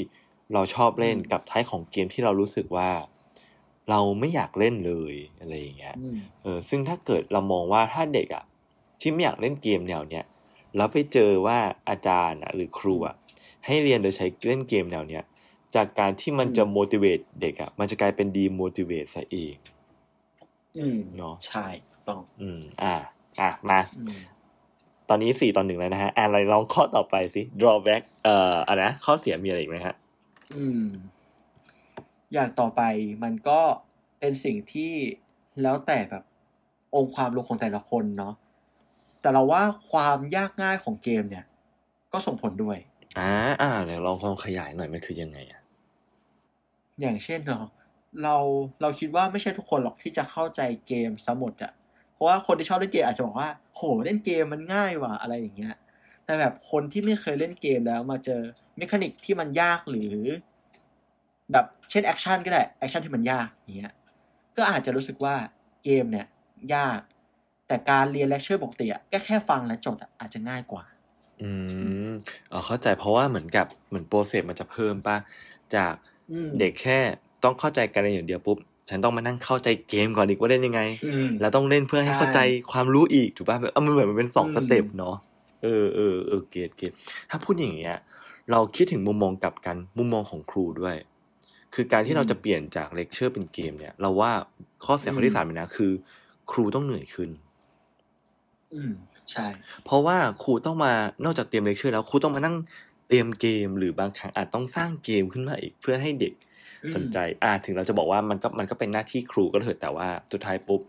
[0.54, 2.89] เราชอบเล่นกับไทป์ของเกมที่เรารู้สึกว่า
[3.89, 5.96] เราไม่อยากเล่นเลยอะไรอย่างเงี้ย
[6.44, 8.44] เออซึ่งถ้าเกิดเรามองว่าถ้าเด็กอะ
[9.02, 10.26] ที่ไม่อยากเล่นเกมแนวเนี้ย
[10.76, 11.58] แล้วไปเจอว่า
[11.89, 13.15] อาจารย์หรือครูอะ
[13.65, 15.24] ให้เรียนโดยใช้เล่นเกมแนวเนี้ย
[15.76, 19.56] จากการที่มันจะ motivate เด็กอะมันจะกลายเป็น demotivate ซะเอง
[20.78, 21.65] อืมเนาะใช่
[22.08, 22.96] ต้อง อืม อ่า
[23.39, 23.80] อะมา
[25.13, 29.95] ตอนนี้สี่ตอนหนึ่งแล้วนะฮะอ่านอะไรลองข้อต่อไปสิ drawback เอ่ออะไรนะข้อเสียมีอะไรอีกไหมฮะ
[30.56, 30.84] อืม
[32.34, 32.82] อย่างต่อไป
[33.24, 33.60] มันก็
[34.19, 34.93] เป็นสิ่งที่
[35.62, 36.24] แล้วแต่แบบ
[36.95, 38.34] องค์ความรู้ของแต่ละคนเนาะ
[39.21, 41.45] แต่เราว่าความยากง่ายของเกมเนี่ย
[42.13, 42.78] ก็ส่งผลด้วย
[43.19, 45.62] อ่าอ่าเดี๋ยวลองลองขยายหน่อยมันคือยังไงอะ
[47.00, 47.65] อย่างเช่นเนาะ
[48.24, 48.36] เรา
[48.82, 51.74] เราคิดว่าไม่ใช่ทุกคนหรอกที่จะเข้าใจเกมหมดอะ
[52.22, 55.76] เพราะว่าคนที่ชอบเล่นเกมอาจจะบอกว่า โหเล่นเกมมันง่ายว่ะอะไรอย่างเงี้ย
[56.26, 58.42] แต่แบบคนที่ไม่เคยเล่นเกมแล้วมาเจอ
[58.78, 60.16] mechanic ที่มันยากหรือ
[61.52, 63.94] แบบเช่น action ก็ได้ action ที่มันยากอย่างเงี้ย
[64.58, 65.36] ก็อาจจะรู้สึกว่า
[65.84, 66.28] เกมเนี่ย
[66.76, 67.00] ยาก
[67.68, 70.84] แต่การเรียนเลคเชอร์ปกติอะก็แค่ฟังและจดอาจจะง่ายกว่า
[71.42, 71.50] อื
[72.08, 72.12] ม
[72.52, 75.18] อ๋อเข้าใจเพราะว่าเหมือนกับเหมือน process มันจะเพิ่มป่ะ
[75.76, 75.94] จาก
[76.60, 77.00] เด็กแค่
[77.44, 78.58] ต้องเข้าใจกันอย่างเดียวปุ๊บ
[78.89, 80.82] ฉันต้องมานั่งเข้าใจเกมก่อนอีกว่าเล่นยังไง
[81.41, 82.39] แล้วต้องเล่นเพื่อให้เข้าใจ
[82.72, 85.15] ความรู้อีกถูกป่ะเออมันเหมือนมันเป็นสอง step เนาะ
[85.63, 86.91] เออเออเออ get get
[87.30, 87.96] ถ้าพูดอย่างเงี้ย
[88.52, 90.96] เราคิดถึงมุมมองกลับกันมุมมองของครูด้วย
[91.74, 94.32] คือการที่เราจะเปลี่ยนจากเลคเชอร์เป็นเกมเนี่ย เราว่า
[94.86, 95.91] ข้อเสียข้อที่สามเลยนะคือ
[96.52, 97.30] ครูต้องเหนื่อยขึ้น
[98.74, 98.94] อืม
[99.32, 99.48] ใช่
[99.86, 100.94] เพราะว่าครูต้องมา
[101.26, 102.56] นอกจากเตรียมเลคเชอร์แล้วครูต้องมานั่ง
[103.08, 106.34] เตรียมเกม หรือบางครั้งอาจต้องสร้างเกมขึ้นมาอีกเพื่อให้เด็ก
[106.96, 110.82] สนใจ อ่า ถึงเราจะบอกว่ามันก็มันก็เป็นหน้าที่ครูก็เถอะแต่ว่าสุดท้ายปุ๊บ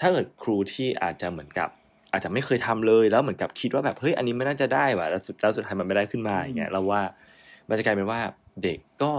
[0.00, 1.68] ถ้าเกิดครูที่อาจจะเหมือนกับ
[2.12, 7.02] อาจจะไม่เคยทำเลยแล้วเหมือนกับคิดว่าแบบเฮ้ยอันนี้ไม่น่าจะได้ว่ะแล้วสุดแล้วสุดท้ายมันไม่ได้ขึ้นมาอย่างเงี้ยเราว่า
[7.68, 8.20] มันจะกลายเป็นว่า
[8.62, 9.12] เด็กก็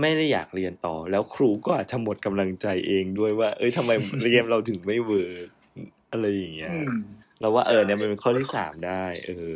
[0.00, 3.90] ไม่ได้อยากเรียนต่อ แล้วครูก็อาจจะหมดกำลังใจเองด้วยว่า เอ้ยทำไม
[4.24, 5.48] เรียนเราถึงไม่ work
[6.12, 6.90] อะไรอย่างเงี้ยอืม
[7.40, 9.50] เราว่าเออใช่เนี่ยมันเป็นข้อที่สามได้ เออ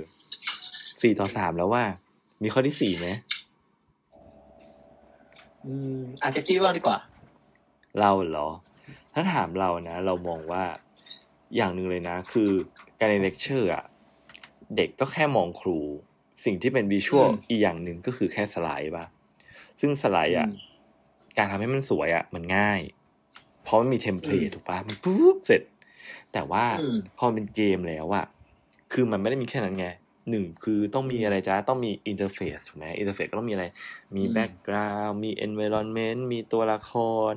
[1.03, 1.85] สี่ต่อสามแล้วว่า
[2.43, 3.09] มีข้อที่สี่ไหม
[5.67, 6.99] อืมอาจจะคิดว่างดีกว่า
[8.01, 8.49] เราเหรอ
[9.15, 10.65] ถ้าถามเรานะ เรามองว่า
[11.57, 12.51] อย่างหนึ่งเลยนะ คือ
[12.99, 13.85] การในเลคเชอร์อะ
[14.77, 15.79] เด็กก็แค่มองครู
[16.45, 19.07] สิ่งที่เป็นวิชวลอืมอีกอย่างหนึ่งก็คือแค่สไลด์ป่ะ
[19.81, 20.53] ซึ่งสไลด์อะอืม
[21.39, 22.81] การทำให้มันสวยอะมันง่าย
[23.63, 25.63] เพราะมันมีเทมเพลตอืมถูกปะมันปุ๊บเสร็จ
[26.33, 28.25] แต่ว่าอืมพอมันเป็นเกมแล้วอะ
[28.93, 29.87] คือมันไม่ได้มีแค่นั้นไง
[30.29, 33.67] หนึ่งคือต้องมีอะไรจ้าต้องมี interface ถูกไหม interface ก็ต้องมีอะไร
[34.17, 36.93] มีอืมแบ็กกราวด์มี environment มีตัวละค
[37.31, 37.33] ร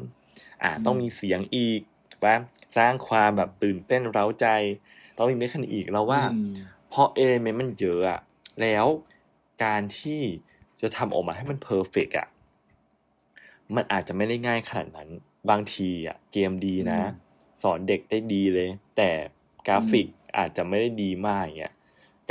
[0.63, 2.35] อ่าอืมต้องมีเสียงอีกถูกปะ
[2.77, 4.47] สร้างความแบบตื่นเต้นเร้าใจ
[5.17, 6.53] ต้องมี mechanic อีกเราว่าอืม
[6.89, 8.19] เพราะ element มันเยอะอะ
[8.61, 8.85] แล้ว
[9.63, 10.21] การที่
[10.81, 12.27] จะทำออกมาให้มัน perfect อะ
[13.75, 15.09] มันอาจจะไม่ได้ง่ายขนาดนั้น
[15.49, 17.09] บางทีอะเกมดีนะอืม
[17.61, 19.09] สอนเด็กได้ดีเลย แต่
[19.67, 21.73] กราฟิกอาจจะไม่ได้ดีมากอย่างเงี้ย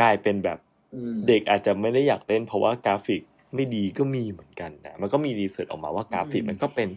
[0.03, 0.59] กลายเป็นแบบ
[0.95, 3.23] อืมเด็กอาจจะไม่ได้อยากเล่น เพราะว่ากราฟิก
[3.55, 6.89] ไม่ดีก็มีเหมือนกันนะมันก็มี research ออกมาว่ากราฟิกอืมมันก็เป็น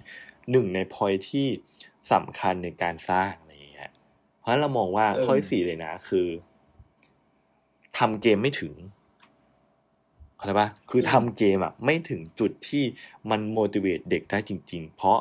[0.51, 1.47] หนึ่งในพอยที่
[2.11, 3.91] สำคัญในการสร้างอะไรอย่างเงี้ย
[4.39, 6.27] เพราะฉะนั้นเรามองว่าข้อที่สี่เลยนะ คือ
[7.97, 8.73] ทำเกมไม่ถึง
[10.35, 12.83] เข้าใจปะคือทำเกมอะ ไม่ถึงจุดที่
[13.29, 15.19] มัน motivate เด็กได้จริง ๆ เพราะ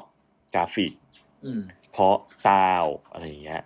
[0.54, 0.92] กราฟิก
[1.44, 3.62] อืมเพราะซาวอะไรอย่างเงี้ย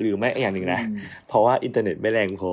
[0.00, 0.98] หรือไม่อย่างหนึ่งนะอืม
[1.28, 2.52] เพราะว่าอินเทอร์เน็ตไม่แรงพอ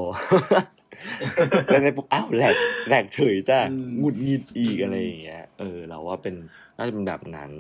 [1.66, 2.56] แล้วในปุ๊บอ้าว lag
[2.88, 6.36] lag เฉยจ้ะอืมหงุดหงิดอีกอะไรอย่างเงี้ย เออ เราว่าเป็น
[6.78, 7.52] น่าจะเป็นแบบนั้น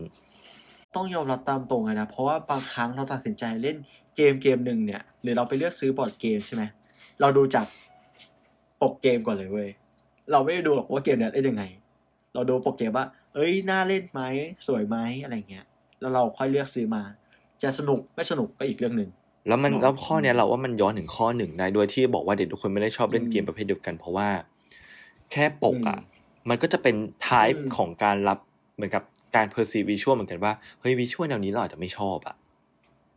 [0.95, 3.77] ต้องยอมรับตามตรงเลยนะ เพราะว่าบางครั้งเราตัดสินใจเล่น
[4.15, 6.63] เกมเกมหนึ่งเนี่ย หรือเราไปเลือกซื้อบอร์ดเกมใช่ไหม
[7.21, 7.65] เราดูจาก
[8.81, 9.69] ปกเกมก่อนเลยเว้ย
[10.31, 11.63] เราไม่ได้ดูหรอกว่าเกมเนี้ยเล่นยังไง
[12.33, 14.21] เราดูปกเกมว่า เอ้ยน่าเล่นไหม
[14.67, 15.65] สวยไหมอะไรเงี้ย
[15.99, 17.03] แล้วเราค่อยเลือกซื้อมา
[17.63, 19.09] จะสนุกไม่สนุกก็อีกเรื่องหนึ่ง
[19.47, 24.29] แล้วมันเนอะแล้วข้อเนี้ยเราว่ามันย้อนถึงข้อหนึ่งได้โดยที่บอกว่าเด็กทุกคนไม่ได้ชอบเล่นอืมเกมประเภทเดียวกัน เพราะว่า
[25.31, 26.03] แค่ปกอะอืม
[26.49, 28.39] มันก็จะเป็นไทป์อืมของการรับ
[28.75, 29.03] เหมือนกับ
[29.35, 32.35] การ perceive visual เหมือนกันว่าเฮ้ย visual แนวนี้เราอาจจะไม่ชอบอะ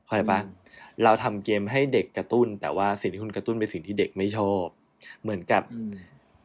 [0.06, 0.44] เข้าใจปะอืม
[1.04, 4.66] เราทำเกมให้เด็กกระตุ้น แต่ว่าสิ่งที่คุณกระตุ้นเป็นสิ่งที่เด็กไม่ชอบ
[5.22, 5.92] เหมือนกับอืม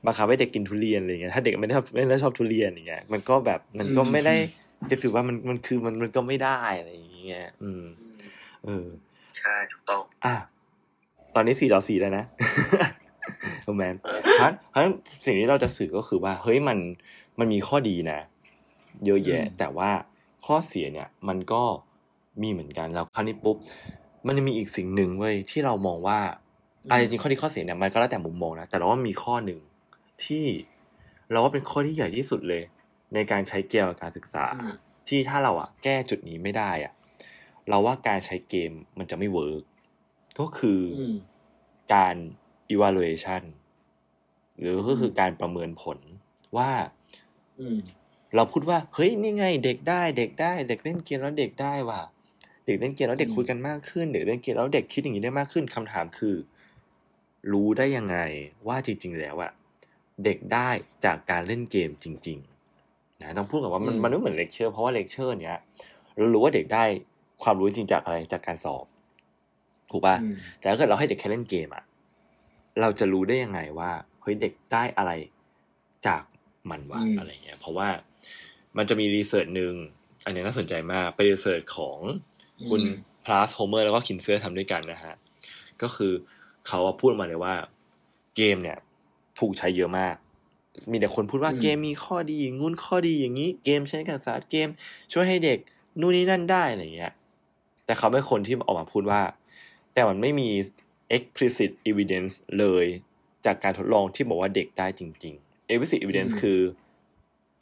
[0.06, 4.36] บังคับให้เด็กกินทุเรียนอะไรเงี้ยถ้าเด็กไม่ได้ชอบไม่ได้ชอบทุเรียนอย่างเงี้ยมันก็แบบมันก็อืมไม่ได้
[4.92, 7.84] จะถือว่ามันมันคือมันมันก็ไม่ได้อะไรอย่างเงี้ยอืม
[8.66, 8.88] เออ
[9.42, 10.36] ใช่ถูกต้อง อะ
[11.36, 12.26] ตอนนี้สี่ต่อสี่แล้วนะ
[13.64, 13.96] โอ้แมน
[14.38, 14.94] เพราะเพราะฉะนั้น
[15.26, 16.78] สิ่งที่เราจะสื่อก็คือว่า เฮ้ยมัน
[17.40, 18.20] มันมีข้อดีนะ
[19.06, 19.90] เยอะแยะอืมแต่ว่า
[20.46, 21.64] ข้อเสียเนี่ย มันก็
[22.42, 23.58] มีเหมือนกันแล้วคราวนี้ปุ๊บ
[24.28, 26.20] มันจะมีอีกสิ่งหนึ่งเว้ยที่เรามองว่า
[26.90, 29.60] อะจริงๆข้อดีข้อเสียเนี่ยมันก็แล้วแต่มุมมองนะแต่เราว่ามีข้อหนึ่ง
[30.26, 30.46] ที่
[31.32, 32.64] เราว่าเป็นข้อที่ใหญ่ที่สุดเลย
[33.14, 34.76] ในการใช้เกมกับการศึกษาอืม
[35.08, 36.94] ที่ถ้าเราอะแก้จุดนี้ไม่ได้อะ
[37.70, 39.64] เราว่าการใช้เกมมันจะไม่ work
[40.40, 41.16] ก็คือออืม
[41.94, 42.16] การ
[42.74, 43.44] evaluation
[44.60, 45.98] หรือก็คือการประเมินผล
[46.58, 46.72] ว่า
[47.60, 47.80] อืม
[48.36, 52.02] เราพูดว่า เฮ้ยนี่ไง เด็กได้ เด็กได้ เด็กเล่นเกมแล้วเด็กได้ว่ะ
[52.66, 56.36] เด็กเล่นเกมแล้วเด็กอืมคุยกันมากขึ้นเด็กเล่นเกมแล้วเด็กคิดอย่างนี้ได้มากขึ้นคำถามคือ
[57.52, 58.18] รู้ได้ยังไง
[58.68, 59.52] ว่าจริง ๆ แล้วอะ
[60.24, 60.70] เด็กได้
[61.06, 62.40] จากการเล่นเกมจริง
[62.80, 65.58] ๆ นะต้องพูดกับว่ามันอืมมันไม่เหมือนเลคเชอร์เพราะว่าเลคเชอร์เนี้ย
[66.16, 66.84] เรารู้ว่าเด็กได้
[67.44, 68.86] ความรู้จริงจากอะไรจากการสอบ
[69.92, 71.84] ถูกป่ะอืมแต่ถ้าเกิดเราให้เด็กแค่เล่นเกมอะ
[72.82, 75.12] เราจะรู้ได้ยังไงว่าเฮ้ยเด็กได้อะไร
[76.08, 76.24] จาก
[76.70, 77.90] มันวะอืมอะไรเงี้ย เพราะว่า
[78.78, 79.74] มันจะมี research หนึ่ง
[80.26, 81.98] อันนี้น่าสนใจมากเป็น research ของ
[82.70, 82.82] คุณ
[83.26, 85.16] Plass Homer แล้วก็ Kinzer ทำด้วยกันนะฮะ
[85.82, 86.14] ก็คือ
[86.68, 87.54] เขาพูดมาเลยว่า
[88.36, 88.78] เกมเนี่ย
[89.40, 90.16] ถูกใช้เยอะมาก
[90.92, 94.68] มีแต่คนพูดว่าอืมเกมมีข้อดีอย่างงู้นข้อดีอย่างนี้ เกมใช้ในการศึกษาเกม
[95.14, 95.60] ช่วยให้เด็ก
[96.00, 97.14] นู่นนี่นั่นได้อะไรเงี้ย
[97.92, 99.22] แต่เขาเป็นคนที่ออกมาพูดว่า
[99.94, 100.50] แต่มันไม่มี
[101.16, 102.86] explicit evidence เลย
[103.46, 106.60] จากการทดลองที่บอกว่าเด็กได้จริง ๆ explicit evidence อืมคือ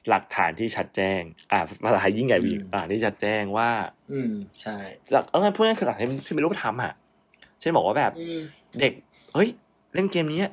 [0.10, 3.70] หลักฐานที่ชัดแจ้ง อ่าภาษาไทยยิ่งใหญ่ไปอีกอืมอ่าที่ชัดแจ้งว่า
[4.12, 4.78] อืมใช่
[5.12, 6.94] หลักเอาไงพูดง่ายๆคือหลักฐานที่เป็นรูปธรรมอะ
[7.60, 8.40] เช่นบอกว่าแบบอืม
[8.80, 8.94] เด็ก
[9.34, 9.50] เฮ้ย
[9.94, 10.44] เล่นเกมนี้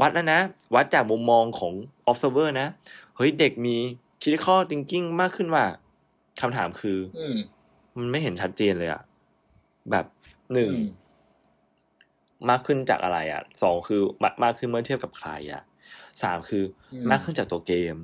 [0.00, 0.40] วัดแล้วนะ
[0.74, 1.72] วัดจากมุมมองของ
[2.10, 2.68] observer นะ
[3.16, 3.76] เฮ้ย เด็กมี
[4.22, 5.64] critical thinking มากขึ้นว่า
[6.40, 7.26] คำถามคืออื
[7.98, 9.02] มมันไม่เห็นชัดเจนเลยอะ
[9.90, 10.06] แบบ
[10.52, 10.86] หนึ่งอืม
[12.50, 15.62] มากขึ้นจากอะไรอะสองคือมามากขึ้นเมื่อเทียบกับใครอะ
[16.22, 17.96] สามคืออมมากขึ้นจากตัวเกม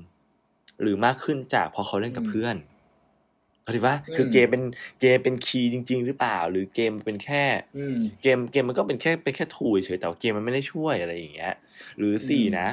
[0.82, 2.56] หรือมากขึ้นจากพอเขาเล่นกับอืมเพื่อน
[3.62, 4.62] เข้าใจปะคืออมเกมเป็น
[5.00, 7.44] เกมเป็นคีย์จริง ๆ หรือเปล่า หรือเกมเป็นแค่
[7.76, 11.54] อืมเกมเกมมันก็เป็นแค่เป็นแค่ทูเฉยๆแต่ว่าเกมมันไม่ได้ช่วยอะไรอย่างเงี้ย
[11.96, 12.66] หรือสี่อืมนะ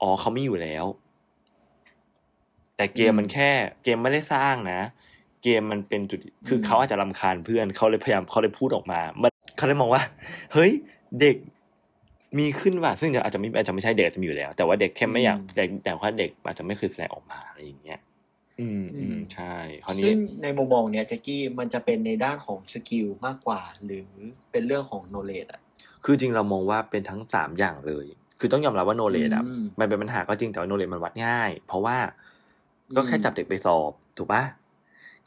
[0.00, 0.84] อ๋อเขาไม่อยู่แล้ว
[2.76, 3.50] แต่เกมมันแค่
[3.84, 4.80] เกมไม่ได้สร้างนะ
[5.42, 10.02] เกมมันเป็นจุดคือเขาอาจจะรำคาญเพื่อนเขาเลยพยายามเขาเลยพูดออกมามันเขาเลยมองว่า
[10.52, 10.72] เฮ้ย
[11.20, 11.36] เด็ก
[12.38, 18.00] มีขึ้นว่ะซึ่งอาจจะไม่อาจจะไม่ใช่เด็กจะมีอยู่แล้ว แต่ว่าเด็กแค่ไม่อยากแต่แต่ว่าเด็กอาจจะไม่เคยแสดงออกมาอะไรอย่างเงี้ย
[18.60, 24.08] อืมอืมใช่คราวนี้ซึ่งในมุมมองเนี้ยแจ็กกี้มันจะเป็นในด้านของสกิลมากกว่า หรือ
[24.50, 25.60] เป็นเรื่องของโนเลดอะ
[26.04, 28.06] คือจริงเรามองว่าเป็นทั้งสามอย่างเลย
[28.40, 31.96] คือต้องยอมรับว่าโนเลดอะอืมมันเป็นปัญหาก็จริงแต่ว่าโนเลดมันวัดง่าย เพราะว่า
[32.96, 34.42] ก็แค่อืมจับเด็กไปสอบถูกปะ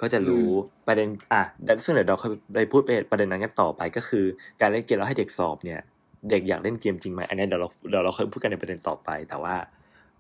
[0.02, 0.50] ก็จะรู้
[0.88, 4.26] ประเด็นอะดันซึ่งเดี๋ยวเราเคยไปพูดประเด็นนั้นกันต่อไปก็คือ
[4.62, 5.82] การเล่นเกมแล้วให้เด็กสอบเนี่ย
[6.30, 9.56] เด็กอยากเล่นเกมจริงไหมอันนี้เดี๋ยวเราเดี๋ยวเราเคยพูดกันในประเด็นต่อไป แต่ว่า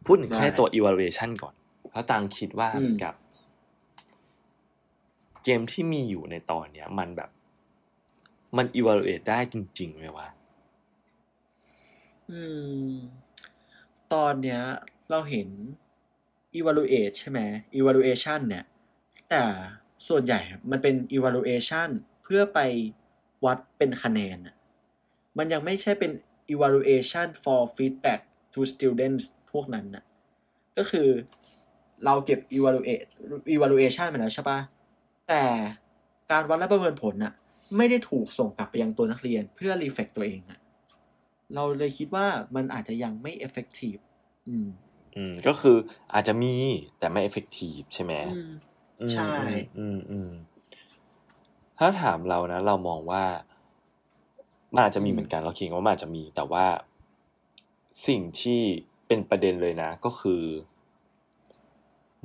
[0.06, 1.54] พูดถึงแค่ตัว evaluation ก่อน
[1.89, 3.13] เพราะตังคิดว่าอืมกับ
[5.44, 7.30] เกมที่มีอยู่ในตอนเนี้ย มันแบบ
[8.58, 10.28] มัน evaluate ได้จริงๆไหมวะ
[12.32, 12.41] อื
[12.88, 12.91] ม
[14.13, 14.62] ตอนเนี้ย
[15.10, 15.48] เราเห็น
[16.60, 17.39] evaluate ใช่ไหม
[17.80, 18.65] evaluation เนี่ย
[19.32, 19.44] แต่
[20.08, 20.39] ส่วนใหญ่
[20.72, 21.89] มันเป็น evaluation
[22.24, 22.60] เพื่อไป
[23.46, 24.56] วัดเป็นคะแนนอะ
[25.38, 26.12] มันยังไม่ใช่เป็น
[26.54, 28.22] evaluation for feedback
[28.54, 30.04] to students พวกนั้นน่ะ
[30.78, 31.10] ก็คือ
[32.06, 33.06] เราเก็บ evaluate
[33.56, 34.60] evaluation มาแล้วใช่ปะ
[35.28, 35.44] แต่
[36.32, 37.34] การวัดและประเมินผลน่ะ
[37.78, 40.60] ไม่ได้ถูกส่งกลับไปยังตัวนักเรียนเพื่อ reflect ตัวเองอะ
[41.54, 44.02] เราเลยคิดว่ามันอาจจะยังไม่ effective
[44.48, 44.67] อืม
[45.15, 45.78] อืม ก็คือ
[46.13, 46.54] อาจจะมี
[47.00, 48.52] แต่ไม่ effective ใช่ไหมอืมอืม
[49.14, 49.34] ใช่
[49.78, 50.30] อืมอืม
[51.78, 53.24] ถ้าถามเรานะ เรามองว่า
[54.74, 56.66] มันอาจจะมีเหมือนกันเราคิดว่ามันอาจจะมี แต่ว่า
[58.08, 58.62] สิ่งที่
[59.08, 60.44] เป็นประเด็นเลยนะ ก็คือ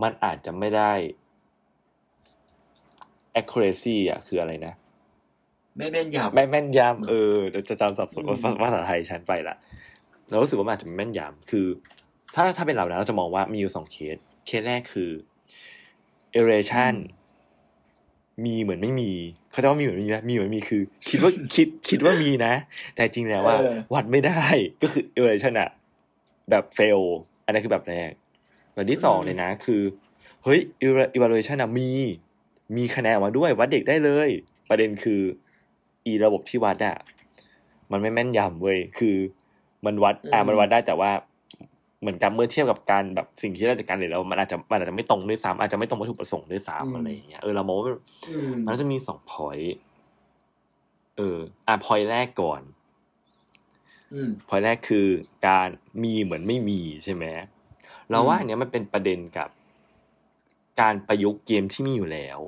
[0.03, 0.93] มันอาจจะไม่ได้
[3.41, 4.75] accuracy อะคืออะไรนะ
[5.77, 9.57] ไม่แม่นยำไม่แม่นยำเออเดี๋ยวจะจำสับสนว่าอืมภาษาไทยฉันไปละ
[10.29, 11.67] เรารู้สึกว่ามันอาจจะไม่แม่นยำคือ
[12.35, 15.11] ถ้าถ้าเป็นเรานะเราจะมองว่ามีอยู่สองเคสเคสแรกคือ
[16.37, 16.94] iteration
[18.44, 19.11] มีเหมือนไม่มี
[19.51, 22.55] เขาจะว่ามีเหมือนไม่มีไหมมีเหมือนมีคือ คิดว่าคิดคิดว่ามีนะ
[22.94, 24.42] แต่จริงแล้วว่าเออวัดไม่ได้
[24.83, 25.70] ก็คือ iteration อะ
[26.51, 27.03] แบบ fail
[27.44, 28.12] อันนั้นคือแบบแรก
[28.75, 29.83] แบบที่สองเลยนะ คือ
[30.44, 30.61] เฮ้ย
[31.16, 31.90] evaluation อะมี
[32.77, 34.29] มีคะแนนออกมาด้วย วัดเด็กได้เลย
[34.68, 35.20] ประเด็นคือ
[36.07, 36.96] อีระบบที่วัดอะ
[37.92, 39.16] มันไม่แม่นยำเว้ยคือ
[39.87, 41.11] มันวัดอ่าอืมมันวัดได้แต่ว่า
[42.07, 47.87] เหมือนกับเมื่อเทียบกับการแบบสิ่งที่ได้จากการเรียนแล้วมันอาจจะมันอาจจะไม่ตรงด้วยซ้ำอาจจะไม่ตรงวัตถุประสงค์ด้วยซ้ำอะไรอย่างเงี้ยเออเรามองว่า
[48.29, 49.77] อืมมันก็จะมีสอง point
[51.16, 52.61] เออ อะ point แรกก่อน
[54.12, 55.07] อืม point แรกคือ
[55.49, 55.69] การ
[56.03, 57.25] มีเหมือนไม่มีใช่ไหม
[58.11, 59.49] เราว่าอืมอันเนี้ยมันเป็นประเด็นกับ
[60.81, 62.38] การประยุกต์เกมที่มีอยู่แล้ว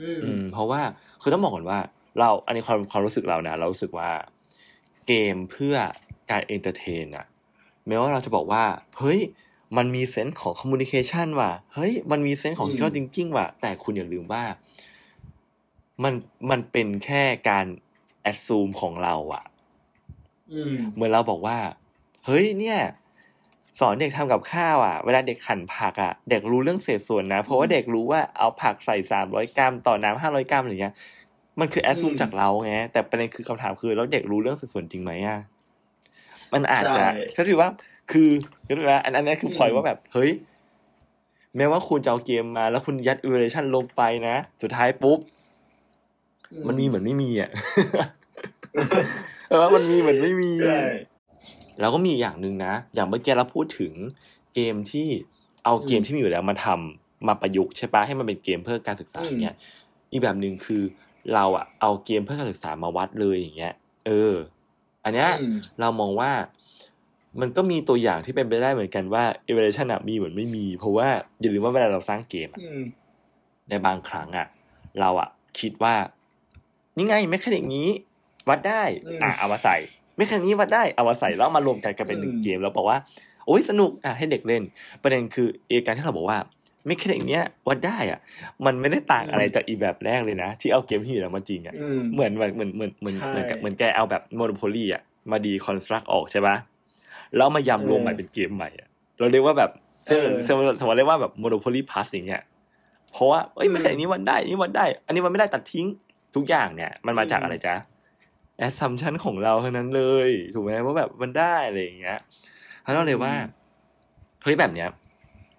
[0.00, 0.80] อืมอืม เพราะว่า
[1.22, 1.78] คือต้องบอกก่อนว่า
[2.18, 4.10] เราอันนี้ความความรู้สึกเรานะเรารู้สึกว่า
[5.06, 5.74] เกมเพื่อ
[6.30, 7.26] การ entertain อะ
[7.88, 8.64] แม้ว่าเราจะบอกว่า
[8.98, 9.20] เฮ้ย
[9.76, 14.42] มันมี sense ของ communication ว่ะ เฮ้ย มันมี sense ของอืม critical thinking ว่ะ แต่คุณอย่าลืมว่า
[16.02, 16.14] มัน
[16.50, 17.66] มันเป็นแค่การ
[18.22, 19.44] assume ของเราอะ
[20.52, 21.58] อืมเหมือนเราบอกว่า
[22.26, 22.78] เฮ้ย เนี่ย
[23.80, 30.94] สอนเด็กทำกับข้าวอะ เวลาเด็กหั่นผักอะ เด็กรู้เรื่องเศษส่วนนะ เพราะว่าเด็กรู้ว่าเอาผักใส่สามร้อยกรัมต่อน้ำห้าร้อยกรัมอะไรเงี้ย
[31.60, 35.38] มันคือ assume อืมจากเราไง แต่ประเด็นคือคำถามคือแล้วเด็กรู้เรื่องเศษส่วนจริงไหมอะ
[36.56, 37.68] มันอาจจะใช่ก็ถือว่า
[38.12, 38.28] คือ
[38.68, 40.30] ก็ถือว่าอันอันนี้คือมพอยว่าแบบเฮ้ย
[41.56, 45.18] แม้ว่าคุณจะเอาเกมมา แล้วคุณยัด evaluation ลงไปนะ สุดท้ายปุ๊บ
[46.66, 47.50] มันมีเหมือนไม่มีอะ
[49.48, 50.80] เออมันมีเหมือนไม่มีใช่
[51.80, 53.92] แล้วก็มีอย่างหนึ่งนะ อย่างเมื่อกี้เราพูดถึง
[54.54, 55.08] เกมที่
[55.64, 59.56] เอาเกมอืมที่มีอยู่แล้วมาทำมาประยุกต์ใช่ปะให้มันเป็นเกมเพื่อการศึกษาอืมอย่างเงี้ย
[60.10, 60.82] อีกแบบหนึ่งคือ
[61.34, 63.74] เราอะเอาเกมเพื่อการศึกษามาวัดเลยอย่างเงี้ย
[64.06, 64.32] เออ
[65.06, 66.32] อันเนี้ยอืมเรามองว่า
[67.40, 71.08] มันก็มีตัวอย่างที่เป็นไปได้เหมือนกันว่า evaluation อะมีเหมือนไม่มี เพราะว่า
[71.40, 72.82] อย่าลืมว่าเวลาเราสร้างเกมอะอืม
[73.68, 74.46] ในบางครั้งอะ
[75.00, 75.28] เราอะ
[75.60, 75.94] คิดว่า
[76.96, 77.88] นี่ไง mechanic นี้
[78.48, 79.76] วัดได้อืมอะเอามาใส่
[80.16, 82.98] mechanic นี้วัดได้เอามาใส่แล้วเอามารวมกันกันเป็นหนึ่งอืมเกมแล้วบอกว่า
[83.46, 84.62] โอ้ยสนุกอะให้เด็กเล่น
[85.02, 86.38] ประเด็นคือเอการที่เราบอกว่า
[86.86, 88.20] mechanic เนี้ยวัดได้อะ
[88.66, 96.56] มันไม่ได้ต่างอะไรจากอีแบบแรกเลยนะ ที่เอาเกมที่อยู่แล้วมาจริงอะอืมเหมือนเหมือนเหมือนเหมือนเหมือนใช่เหมือนกับเหมือนแกเอาแบบ Monopoly อะมา deconstruct ออกใช่ปะ
[97.36, 99.70] แล้วมายำรวมใหม่เป็นเกมใหม่อะเราเรียกว่าแบบ
[100.06, 102.42] เช่นเออสมมติสมมติเรียกว่าแบบ Monopoly Plus อย่างเงี้ย
[103.12, 105.86] เพราะว่าเอ้ยอืมไม่ใช่อันนี้วัดได้อันนี้วัดได้ อันนี้วัดไม่ได้ตัดทิ้ง
[106.36, 107.74] ทุกอย่างเนี่ย มันมาจากอืมอะไรจ๊ะ
[108.58, 112.18] assumption ของเราเท่านั้นเลย ถูกไหมว่าแบบมันได้อะไรอย่างเงี้ย
[112.82, 113.34] เพราะเราเลยว่า
[114.42, 114.88] เฮ้ยแบบเนี้ย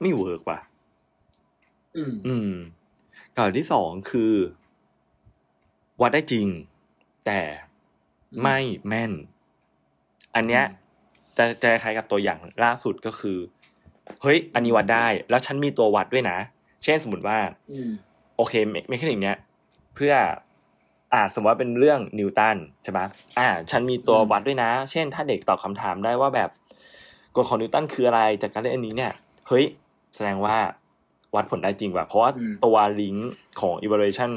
[0.02, 0.60] ไม่ work ว่ะ
[1.98, 2.52] อืมอืม
[3.38, 4.34] ก้อนที่สองคือ
[6.02, 6.48] วัดได้จริง
[7.26, 7.40] แต่
[8.34, 9.12] อืมไม่แม่น
[10.36, 10.86] อันเนี้ยอืม
[11.38, 13.38] จะจะคล้ายกับตัวอย่างล่าสุดก็คือ
[14.22, 16.38] เฮ้ย อันนี้วัดได้ แล้วฉันมีตัววัดด้วยนะ
[16.84, 17.38] เช่นสมมติว่า
[17.72, 17.92] อืม
[18.36, 19.38] โอเคเม mechanic เนี้ย
[19.96, 20.14] เพื่อ
[21.14, 23.06] อ่าสมมติว่าเป็นเรื่องนิวตันใช่ปะ
[23.40, 26.50] อ่า ฉันมีตัวอืมวัดด้วยนะ เช่น ถ้าเด็กตอบคำถามได้ว่าแบบ
[27.36, 29.14] กฎของนิวตันคืออะไรจากการเล่นอันนี้เนี่ย
[29.48, 29.66] เฮ้ย
[30.16, 30.58] แสดงว่า
[31.38, 34.32] วัดผลได้จริงว่ะเพราะว่าอืมตัวลิงก์ของ evaluation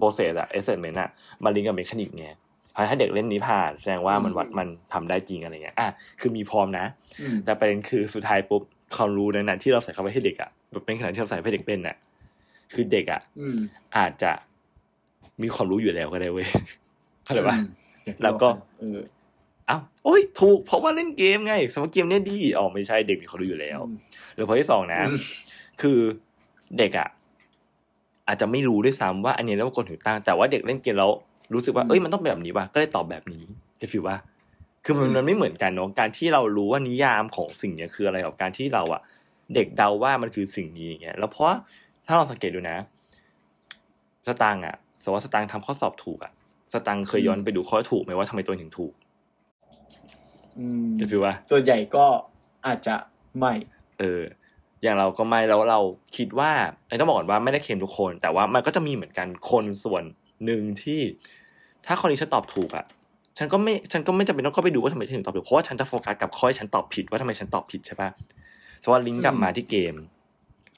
[0.00, 1.08] process อะ assessment อะ
[1.44, 2.28] มาลิงก์กับเมคานิกไง
[2.72, 5.88] เพราะถ้าเด็กเล่นนี้ผ่านแสดงว่ามันวัดมันทำได้จริงอะไรเงี้ยอะ
[6.20, 6.86] คือมีพร้อมนะ
[7.20, 8.62] อืมแต่ประเด็นคือสุดท้ายปุ๊บ
[8.96, 11.96] ความรู้นั้นนะที่เราใส่เข้าไปให้เด็กอะแบบเป็นขนาดที่เราใส่ให้เด็กเล่นน่ะ
[12.74, 13.56] คือเด็กอะอืม
[13.96, 14.32] อาจจะ
[15.42, 16.48] มีความรู้อยู่แล้วก็ได้เว้ย
[17.24, 17.66] เข้าใจปะอืม
[18.04, 18.48] อย่างที่แล้วก็
[18.78, 18.98] เออ
[19.70, 23.96] อ้าวโอ้ย ถูก เพราะว่าเล่นเกมไง สมมติเกมเนี้ยดีอ๋อไม่ใช่เด็กมีความรู้อยู่แล้วอืม
[24.34, 25.18] หรือพอที่สองนะอืม
[25.82, 25.98] คือ
[26.78, 27.08] เด็กอะ
[28.28, 31.10] อาจจะไม่รู้ด้วยซ้ำว่าอันนี้เรียกว่ากฎหูตั้ง แต่ว่าเด็กเล่นเกมแล้ว
[31.54, 33.42] รู้สึกว่าเอ้ยมันต้องเป็นแบบนี้ว่ะก็เลยตอบแบบนี้
[33.80, 34.16] จะฟีลว่า
[34.84, 39.00] คือมันมันไม่เหมือนกันเนาะการที่เรารู้ว่านิยามของสิ่งเนี้ยคืออะไรกับการที่เราอะ
[39.54, 41.54] เด็กเดาว่ามันคือสิ่งนี้อย่างเงี้ยแล้วเพราะว่า
[42.06, 42.78] ถ้าเราสังเกตดูนะ
[44.26, 46.32] สตังค์อะสมมติว่าสตังค์ทำข้อสอบถูกอะ
[46.72, 48.92] สตังค์เคยย้อนไปดูข้อถูกไหมว่าทำไมตัวเองถึงถูก
[50.58, 52.06] อืมจะฟีลว่าส่วนใหญ่ก็
[52.66, 52.94] อาจจะ
[53.38, 53.52] ไม่
[53.98, 54.22] เออ
[54.84, 55.80] อย่างเราก็ไม่แล้วเรา
[56.16, 56.50] คิดว่า
[56.88, 60.02] ไอ้ต้องบอกก่อนว่าไม่ได้เค็มทุกคน แต่ว่ามันก็จะมีเหมือนกันคนส่วน
[60.44, 61.00] หนึ่งที่
[61.86, 62.84] ถ้าข้อนี้ฉันตอบถูกอะ
[63.38, 68.08] ฉันก็ไม่ฉันก็ไม่จำเป็นต้องเข้าไปดูว่าทำไมฉันถึงตอบถูกเพราะว่าฉันจะโฟกัสกับข้อที่ฉันตอบผิดว่าทำไมฉันตอบผิดใช่ปะ
[68.82, 69.94] สมมติว่าลิงก์กลับมาที่เกม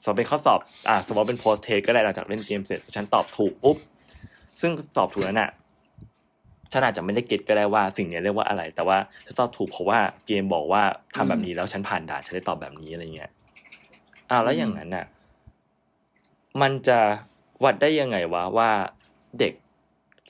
[0.03, 3.77] สมมติเป็นข้อสอบ อะสมมติว่าเป็นโพสเทสก็ได้หลังจากเล่นเกมเสร็จ ฉันตอบถูกปุ๊บ
[4.61, 5.49] ซึ่งตอบถูกนั้นอะ
[6.71, 10.81] ฉันอาจจะไม่ได้เก็ตก็ได้ว่าสิ่งเนี้ยเรียกว่าอะไร แต่ว่าฉันตอบถูกเพราะว่าเกมบอกว่า
[11.15, 13.31] ทำแบบนี้แล้วฉันผ่านด่านฉันได้ตอบแบบนี้อะไรเงี้ย
[14.29, 15.05] อ้าวแล้วอย่างนั้นน่ะ
[16.61, 16.99] มันจะ
[17.63, 18.69] วัดได้ยังไงวะว่า
[19.39, 19.53] เด็ก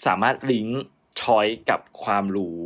[0.05, 0.81] สามารถลิงก์
[1.21, 2.57] ชอยกับความรู้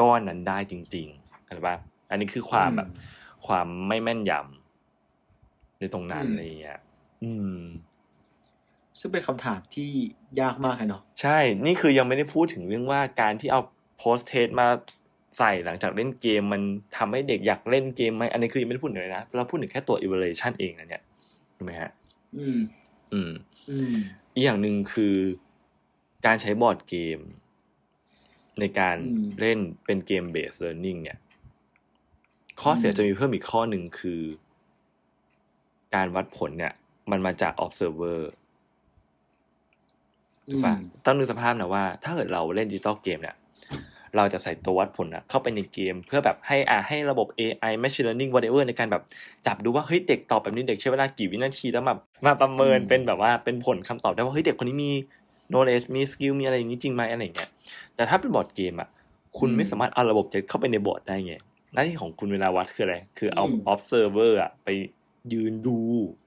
[0.00, 1.76] ก้อนนั้นได้จริงๆเข้าใจปะ
[2.10, 2.88] อันนี้คือความแบบ
[3.46, 6.80] ความไม่แม่นยำในตรงนั้นอืมอะไรเงี้ย
[7.24, 7.58] อืม
[9.00, 9.90] ซึ่งเป็นคำถามที่
[10.40, 13.60] ยากมากเลยเนาะใช่ นี่คือยังไม่ได้พูดถึงเรื่องว่าการที่เอา
[13.98, 14.68] post-test มา
[15.38, 16.62] ใส่หลังจากเล่นเกมมัน
[16.96, 21.02] ทำให้เด็กอยากเล่นเกมไหมอันนี้คือยังไม่ได้พูดถึงเลยนะเราพูดถึงแค่ตัว evaluation เองนะเนี่ย
[21.56, 21.90] ถูกไหมฮะ
[22.38, 22.58] อืม
[23.12, 23.30] อืม
[23.70, 23.94] อืม
[24.34, 25.16] อีกอย่างหนึ่งคือ
[26.26, 27.18] การใช้บอร์ดเกม
[28.60, 31.18] ในการอืมเล่นเป็นเกม based learning เนี่ย
[32.60, 34.20] ข้อเสียอืมจะมีเพิ่มอีกข้อหนึ่งคือ
[35.94, 36.72] การวัดผลเนี่ย
[37.10, 38.18] มันมาจาก observer
[40.50, 43.36] ถูกปะต้องนึกสภาพนะว่า ถ้าเกิดเราเล่นดิจิตอลเกมเนี่ย
[44.16, 49.02] เราจะใส่ตัววัดผลอะเข้าไปในเกม เพื่อแบบให้อ่าให้ระบบ AI machine learning whatever ในการแบบ
[49.46, 54.92] จับดูว่าเฮ้ยเด็กตอบแบบนี้เด็กใช้เวลากี่วินาทีแล้วแบบมาประเมินอืมเป็นแบบว่าเป็นผลคำตอบได้ว่าเฮ้ยเด็กคนนี้มี
[55.50, 57.50] knowledge มี skill มีอะไรอย่างนี้จริงไหมอะไรอย่างเงี้ย
[57.94, 58.88] แต่ถ้าเป็นบอร์ดเกมอะ
[59.38, 61.34] คุณไม่สามารถเอาระบบเจ็เข้าไปในบอร์ดได้ไง
[61.72, 64.68] หน้าที่ของคุณเวลาวัดคืออะไร คือเอา observer อะไป
[65.32, 65.78] ยืนดู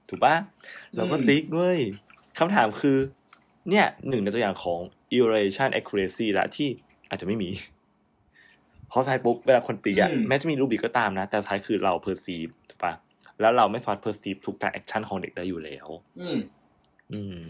[0.08, 0.34] ถูกปะ
[0.96, 1.80] แล้วก็ติ๊กเว้ย
[2.38, 2.96] คำถามคือ
[3.70, 4.80] เนี่ยหนึ่งในตัวอย่างของ
[5.16, 6.68] evaluation accuracy ละที่
[7.08, 12.94] อาจจะไม่มีเพราะท้ายปุ๊บเวลาคนตีอะอืมแม้จะมีรูบิกก็ตามนะ แต่ท้ายคือเรา perceive ถูกปะ
[13.40, 15.88] แล้วเราไม่สามารถ perceive ทุกการ action ของเด็กได้อยู่แล้ว
[16.20, 16.38] อืม
[17.12, 17.40] อืม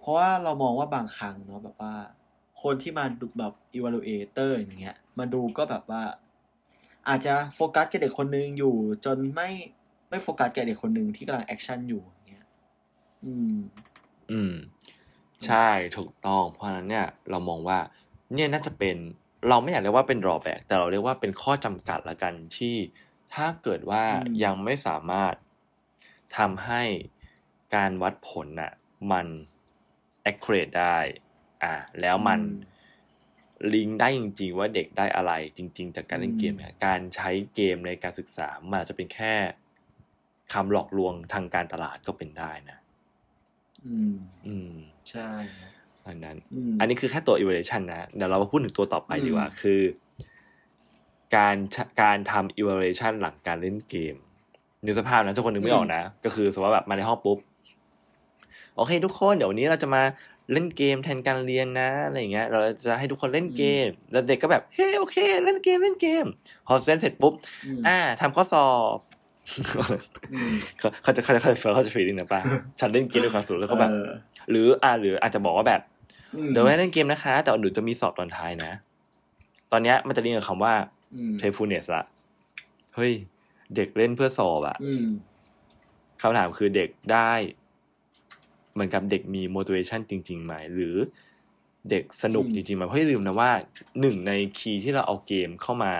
[0.00, 1.94] เพราะว่าเรามองว่าบางครั้งเนาะแบบว่า
[2.62, 6.02] คนที่มาดูแบบ evaluator อย่างเงี้ย มาดูก็แบบว่า
[7.08, 8.74] อาจจะโฟกัสกับเด็กคนนึงอยู่
[9.04, 9.48] จนไม่
[10.10, 12.46] ไม่โฟกัสกับเด็กคนนึงที่กำลัง action อยู่อย่างเงี้ย
[13.24, 13.56] อืม
[14.30, 14.54] อืม
[15.46, 17.78] ใช่ถูกต้อง เพราะฉะนั้นเนี่ย เรามองว่า
[18.34, 18.96] เนี่ยน่าจะเป็น
[19.48, 22.76] เราไม่อยากเรียกว่าเป็น drawback แต่เราเรียกว่าเป็นข้อจำกัดละกันที่
[23.34, 25.34] ถ้าเกิดว่าอืมยังไม่สามารถ
[26.38, 26.82] ทำให้
[27.74, 28.72] การวัดผลน่ะ
[29.12, 29.26] มัน
[30.30, 30.98] accurate ได้
[31.62, 32.40] อ่า แล้วมัน
[33.74, 39.34] ลิงก์ได้จริง ๆ ว่าเด็กได้อะไรจริง ๆ จากการเล่นเกมเนี่ยการใช้เกมในการศึกษามันอาจจะเป็นแค่
[40.52, 42.78] คำหลอกลวงทางการตลาดก็เป็นได้นะ
[43.86, 44.14] อืม
[44.46, 44.72] อืม
[45.10, 45.28] ใช่
[46.08, 49.80] อันนั้นอืมอันนี้คือแค่ตัว evaluation นะเดี๋ยวเรามาพูดถึงตัวต่อไปอืมดีกว่า คือ
[51.36, 54.14] การชะการทำ evaluation หลังการเล่นเกม
[54.84, 57.38] นึกสภาพนะทุกคนนึกไม่ออกนะ ก็คือสมมติว่าแบบมาในห้องปุ๊บ
[58.76, 60.02] โอเค ทุกคนเดี๋ยววันนี้เราจะมา
[60.52, 66.24] เล่นเกมแทนการเรียนนะอะไรอย่างเงี้ย เราจะให้ทุกคนเล่นเกม แล้วเด็กก็แบบเฮ้ยโอเค เล่นเกมเล่นเกม
[66.66, 67.32] พอเล่นเสร็จปุ๊บ
[67.66, 68.98] อืมอ่าทำข้อสอบ
[70.32, 72.40] อืมเขาเขาจะเขาจะเขาจะเขาจะฟีลลิ่งนะป่ะ
[72.80, 74.10] ฉันเล่นเกมด้วยความสุขแล้วก็แบบเออ
[74.50, 75.91] หรืออ่าหรืออาจจะบอกว่าแบบอืม
[76.52, 78.72] เดี๋ยวให้เล่นเกมนะคะ แต่หนูจะมีสอบตอนท้ายนะ
[79.72, 80.74] ตอนเนี้ยมันจะเรียกกับคำว่า
[81.14, 82.04] อืม playfulness ละ
[82.94, 83.12] เฮ้ย
[83.76, 85.04] เด็กเล่นเพื่อสอบอะอืม
[86.20, 87.32] คำถามคือเด็กได้
[88.72, 90.94] เหมือนกับเด็กมี motivation จริงๆไหมหรือ
[91.90, 93.50] เด็กสนุกอืมจริงๆไหมเพราะอย่าลืมนะว่า
[94.00, 95.92] หนึ่งในคีย์ที่เราเอาเกมเข้ามา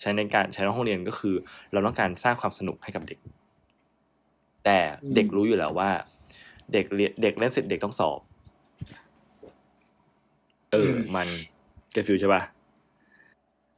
[0.00, 1.34] ใช้ในการใช้ในห้องเรียนก็คือ
[1.72, 3.18] เราต้องการสร้างความสนุกให้กับเด็ก
[4.64, 4.78] แต่
[5.14, 5.90] เด็กรู้อยู่แล้วว่า
[6.72, 8.18] เด็กเรียนเด็กเล่นเสร็จเด็กต้องสอบ
[10.72, 11.28] เออ มัน
[11.92, 12.42] เกฟิลใช่ปะ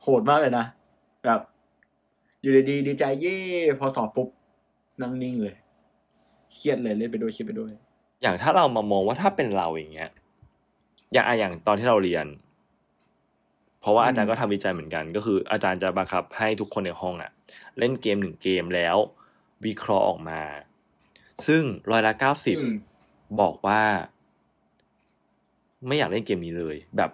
[0.02, 0.64] โหดมากเลยนะ
[1.24, 1.40] แบบ
[2.42, 3.38] อยู่ดีๆดีใจเย่
[3.78, 4.28] พอสอบปุ๊บ
[5.02, 5.54] นั่งนิ่งเลย
[6.52, 7.72] เครียดเลยเล่นไปด้วยคิดไปด้วย
[8.22, 10.10] อย่างถ้าเรามามองว่าถ้าเป็นเราอย่างเงี้ย
[11.12, 12.26] อย่างอะอย่างตอนที่เราเรียน
[13.80, 17.30] เพราะว่าอาจารย์ก็ทำวิจัยเหมือนกัน ก็คืออาจารย์จะบังคับให้ทุกคนในห้องอะ
[17.78, 18.96] เล่นเกมหนึ่งเกมแล้ว
[19.66, 20.40] วิเคราะห์ออกมา
[21.46, 22.74] ซึ่งร้อยละเก้าสิบอืม
[23.40, 23.82] บอกว่า
[25.86, 27.10] ไม่อยากเล่นเกมนี้เลย แบบ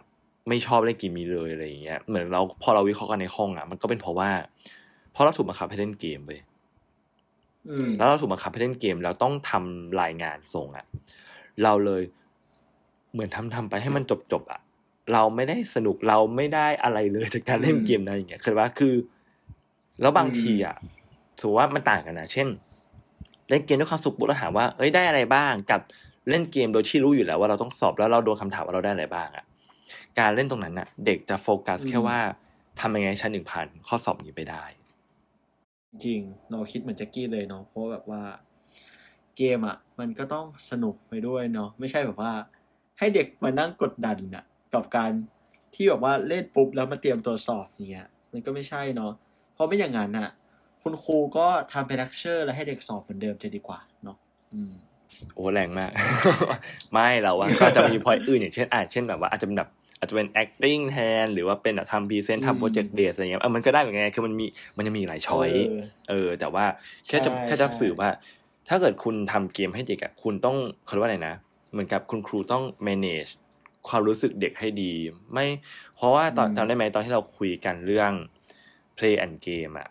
[0.48, 4.30] ไม่ชอบเล่นเกมนี้เลยอะไรอย่างเงี้ยเหมือนเราพอเราวิเคราะห์กันในห้องอะมันก็เป็นเพราะว่า
[5.12, 6.30] เพราะเราถูกบังคับให้เล่นเกมไป
[7.68, 10.86] อืมแล้วเราถูกบังคับให้เล่นเกมแล้วต้องทำรายงานส่งอะ
[11.62, 12.02] เราเลย
[13.12, 14.60] เหมือนทำทำไปให้มันจบจบๆอะ
[15.12, 18.94] เราไม่ได้สนุกเราไม่ได้อะไรเลยจากการเล่นเกมนะอย่างเงี้ยคือว่าคือ
[20.00, 20.74] แล้วบางทีอะ
[21.40, 22.48] สมมติว่ามันต่างกันนะเช่น
[23.48, 25.80] เล่นเกมด้วยความสุขปุ๊บเราถามว่าเอ้ยได้อะไรบ้างกับ
[26.28, 29.44] เล่นเกมโดยที่รู้อยู่แล้วว่าเราต้องสอบแล้วเราโดนคำถามว่าเราได้อะไรบ้างอะ
[30.18, 32.18] การเล่นตรงนั้นน่ะ เด็กจะโฟกัสแค่ว่า
[32.80, 34.64] ทำยังไงให้ชั้นหนึ่งพันข้อสอบนี้ไปได้
[36.04, 38.22] จริงเราคิดเหมือนแจ็คกี้เลยเนาะเพราะแบบว่า
[39.36, 42.32] เกมอะมันก็ต้องสนุกไปด้วยเนาะไม่ใช่แบบว่า
[42.98, 44.44] ให้เด็กมานั่งกดดันน่ะ
[44.74, 45.10] กับการ
[45.74, 49.12] ที่แบบว่าเล่นปุ๊บแล้วมาเตรียมตัวสอบอย่างเงี้ยมันก็ไม่ใช่เนาะ
[49.54, 50.28] เพราะไม่อย่างนั้นน่ะ
[50.82, 54.16] คุณครูก็ทำเป็นเลคเชอร์ แล้วให้เด็กสอบเหมือนเดิมจะดีกว่าเนาะ
[54.52, 54.72] อืม
[55.34, 55.90] โอ้แรงมาก
[56.92, 64.46] ไม่เราว่าก็จะมีพอยอื่นอย่างเช่นอาจเช่นแบบว่าอาจจะเป็นแบบอาจจะเป็น acting แทน หรือว่าเป็นแบบทำ present อืมทำ project based อะไรเงี้ยเออมันก็ได้เหมือนกันคือมันมี
[64.76, 66.64] มันจะมีหลาย choice เออเออแต่ว่า
[67.08, 68.08] แค่จะใช่แค่จะใช่สื่อว่า
[68.68, 71.34] ถ้าเกิดคุณทำเกมให้เด็กอะคุณต้องเขาเรียกว่าอะไรนะ
[71.72, 73.30] เหมือนกับคุณครูต้อง manage
[73.88, 74.92] ความรู้สึกเด็กให้ดี
[75.32, 75.46] ไม่
[75.96, 78.12] เพราะว่าตอนจำได้ไหมตอนที่เราคุยกันเรื่อง
[78.96, 79.88] play and game อะ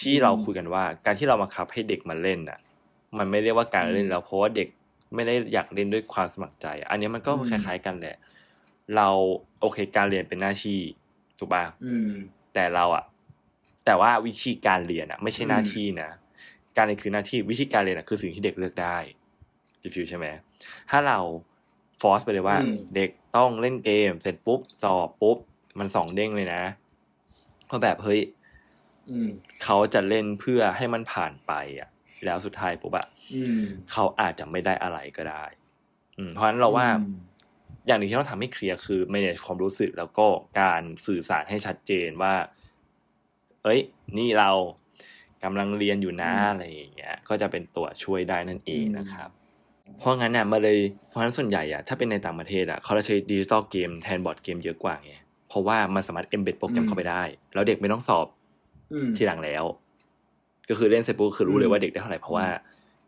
[0.00, 2.58] ที่เราคุยกันว่า การที่เราบังคับให้เด็กมาเล่นอะ
[3.18, 4.68] มันไม่เรียกว่าการเล่นแล้วเพราะว่าเด็ก
[5.14, 8.16] ไม่ได้อยากเล่นด้วยความสมัครใจ อันนี้มันก็อืมคล้ายๆกันแหละ
[8.96, 9.08] เรา
[9.60, 10.78] โอเคการเรียนเป็นหน้าที่
[11.38, 12.10] ถูกป่ะอืม
[12.54, 13.04] แต่เราอะ
[13.84, 16.10] แต่ว่าวิธีการเรียนอะไม่ใช่อืมหน้าที่นะ
[16.76, 18.96] การเรียนคือหน้าที่วิธีการเรียนอะคือสิ่งที่เด็กเลือกได้
[19.80, 20.26] จิฟิวใช่ไหม
[20.90, 21.18] ถ้าเรา
[22.00, 25.38] ฟอร์สไปเลยว่าอืมเด็กต้องเล่นเกม เสร็จปุ๊บสอบปุ๊บ
[25.78, 26.62] มันสองเด้งเลยนะ
[27.66, 28.20] เพราะแบบเฮ้ย
[29.10, 29.28] อืม
[29.64, 31.88] เขาจะเล่นเพื่อให้มันผ่านไปอะ
[32.24, 33.62] แล้วสุดท้ายปุ๊บอะอืม
[33.92, 35.44] เขาอาจจะไม่ได้อะไรก็ได้
[36.18, 37.16] อืมเพราะฉะนั้นเราว่าอืม
[37.86, 40.26] อย่างหนึ่งที่ต้องทำให้เคลียร์คือ manage ความรู้สึกแล้วก็
[40.60, 42.34] การสื่อสารให้ชัดเจนว่า
[43.62, 43.80] เอ้ย
[44.18, 44.50] นี่เรา
[45.44, 49.28] กำลังเรียนอยู่นะอืมอะไรอย่างเงี้ย ก็จะเป็นตัวช่วยได้นั่นเองนะครับ
[49.98, 55.12] เพราะงั้นเนี่ยมาเลยเพราะฉะนั้นส่วนใหญ่อะถ้าเป็นในต่างประเทศอะเขาจะใช้ digital game แทนบอร์ดเกมเยอะกว่าไง
[55.48, 57.22] เพราะว่ามันสามารถ embed โปรแกรมเข้าไปได้
[57.54, 58.26] แล้วเด็กไม่ต้องสอบ
[58.92, 59.64] อืมทีหลังแล้ว
[60.68, 62.46] ก็คือเล่นเสร็จปุ๊บคือรู้เลยอืมว่าเด็กได้เท่าไหร่เพราะว่า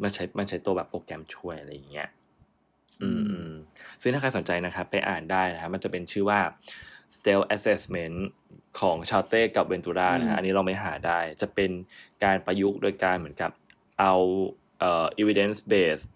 [0.03, 2.09] มันใช้มันใช้ตัวแบบโปรแกรมช่วยอะไรอย่างเงี้ย
[3.03, 3.53] อืมอืมอืม
[4.03, 6.41] ซึ่งถ้าใครสนใจนะครับไปอ่านได้นะครับมันจะเป็นชื่อว่า
[7.25, 8.17] stealth assessment
[8.81, 11.71] ของชาเต้กับเวนตูรานะฮะอันนี้เราไม่หาได้ จะเป็น
[12.25, 13.51] การประยุกต์โดยการเหมือนกับ
[14.01, 14.15] เอา
[14.81, 16.07] เอ่อ evidence based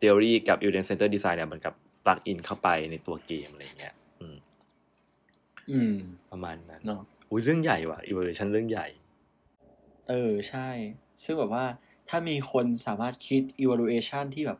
[0.00, 4.36] theory กับ evidence center design เนี่ยเหมือนกับ plug in เข้าไปในตัวเกมอะไรอย่างเงี้ย อืม
[5.70, 5.96] อืม
[6.30, 8.86] ประมาณนั้นเนาะอุ้ยเรื่องใหญ่ว่ะ evaluation เรื่องใหญ่
[10.08, 10.68] เออใช่
[11.24, 11.66] ซึ่งแบบว่า
[12.08, 14.58] ถ้ามีคนสามารถคิด evaluation ที่แบบ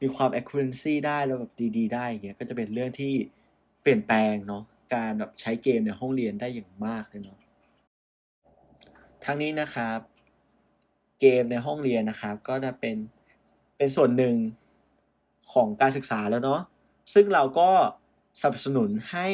[0.00, 3.14] มีความ accuracy ได้แล้วแบบดี ๆ ได้อย่างเงี้ยก็จะเป็นเรื่องที่
[3.82, 4.62] เปลี่ยนแปลงเนาะ
[4.94, 7.38] การแบบใช้เกมในห้องเรียนได้อย่างมากเลยเนาะ
[9.24, 9.98] ทั้งนี้นะครับ
[11.20, 12.96] เกมในห้องเรียนนะครับ ก็จะเป็น
[13.76, 14.34] เป็นส่วนหนึ่ง
[15.52, 16.60] ของการศึกษาแล้วเนาะ
[17.14, 17.70] ซึ่งเราก็
[18.40, 19.28] สนับสนุนให้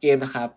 [0.00, 0.48] เกมนะครับ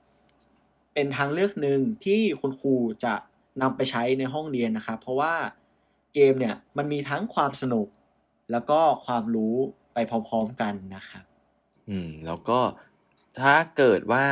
[0.93, 2.75] เป็นทางเลือกหนึ่งที่คุณครู
[3.05, 3.15] จะ
[3.61, 5.33] นำไปใช้ในห้องเรียนนะครับ เพราะว่า
[6.13, 7.87] เกมเนี่ยมันมีทั้งความสนุก
[8.51, 9.55] แล้วก็ความรู้
[9.93, 11.23] ไปพร้อมๆกันนะครับ
[11.89, 12.59] อืมแล้วก็
[13.41, 14.25] ถ้าเกิดว่า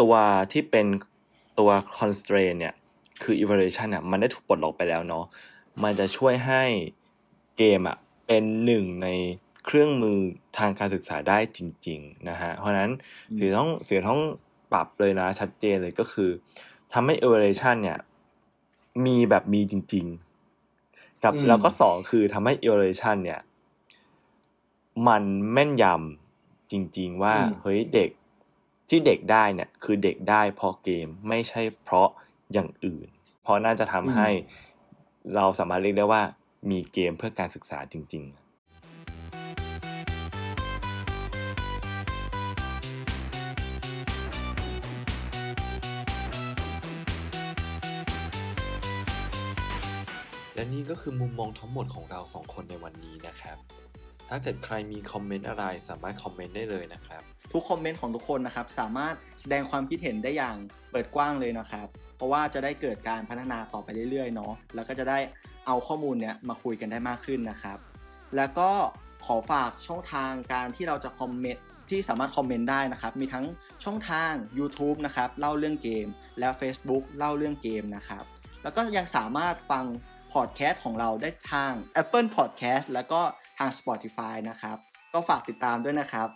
[0.00, 0.14] ตัว
[0.52, 0.86] ที่เป็น
[1.58, 2.74] ตัว constraint เนี่ย
[3.22, 5.24] คือ evaluation อะมันได้ถูกปลดล็อกไปแล้วเนาะ
[5.82, 6.62] มันจะช่วยให้
[7.58, 9.08] เกมอะเป็นหนึ่งใน
[9.64, 10.18] เครื่องมือ
[10.58, 12.90] ทางการศึกษาได้จริง ๆ นะฮะ เพราะฉะนั้น
[13.30, 14.22] อืมสิ่งที่ต้องสิ่งที่ต้อง
[14.72, 16.30] ปรับเลยนะชัดเจนเลยก็คือ
[16.92, 17.98] ทำให้ evaluation เนี่ย
[19.04, 20.06] มีแบบมีจริง
[20.64, 23.40] ๆ กับอืมแล้วก็สองคือทำให้ evaluation เนี่ย
[25.08, 25.22] มัน
[25.52, 28.10] แม่นยำจริง ๆ ว่าอืมเฮ้ยเด็ก
[28.88, 32.08] ที่เด็กได้เนี่ย คือเด็กได้เพราะเกมไม่ใช่เพราะ
[32.52, 33.06] อย่างอื่น
[33.42, 34.28] เพราะน่าจะทำให้
[35.36, 36.22] เราสามารถเรียกได้ว่า
[36.70, 38.45] มีเกมเพื่อการศึกษาจริง ๆ
[50.74, 53.56] นี่ก็คือมุมมองทั้งหมดของเราสองคนในวันนี้นะครับ
[54.28, 60.56] ถ้าเกิดใครมีคอมเมนต์อะไรสามารถคอมเมนต์ได้เลยนะครับ ทุกคอมเมนต์ของทุกคนนะครับ สามารถแสดงความคิดเห็นได้อย่าง
[60.90, 61.86] เปิดกว้างเลยนะครับ
[62.16, 65.18] เพราะว่าจะได้เกิดการพัฒนาต่อไปเรื่อยๆเนาะแล้วก็จะได้
[65.66, 67.78] เอาข้อมูลเนี้ยมาคุยกันได้มากขึ้นนะครับ
[68.36, 68.70] แล้วก็
[69.24, 73.44] ขอฝากช่องทางการที่เราจะคอมเมนต์ที่สามารถคอมเมนต์ได้นะครับ มีทั้ง
[73.84, 76.06] ช่องทาง YouTube นะครับ เล่าเรื่องเกม
[76.38, 78.24] และ Facebook เล่าเรื่องเกมนะครับ
[78.62, 79.84] แล้วก็ยังสามารถฟัง
[80.32, 81.72] พอดแคสต์ของเราได้ทาง
[82.02, 83.20] Apple Podcast แล้วก็
[83.58, 84.78] ทาง Spotify นะครับ
[85.12, 86.28] ก็ฝากติดตามด้วยนะครับ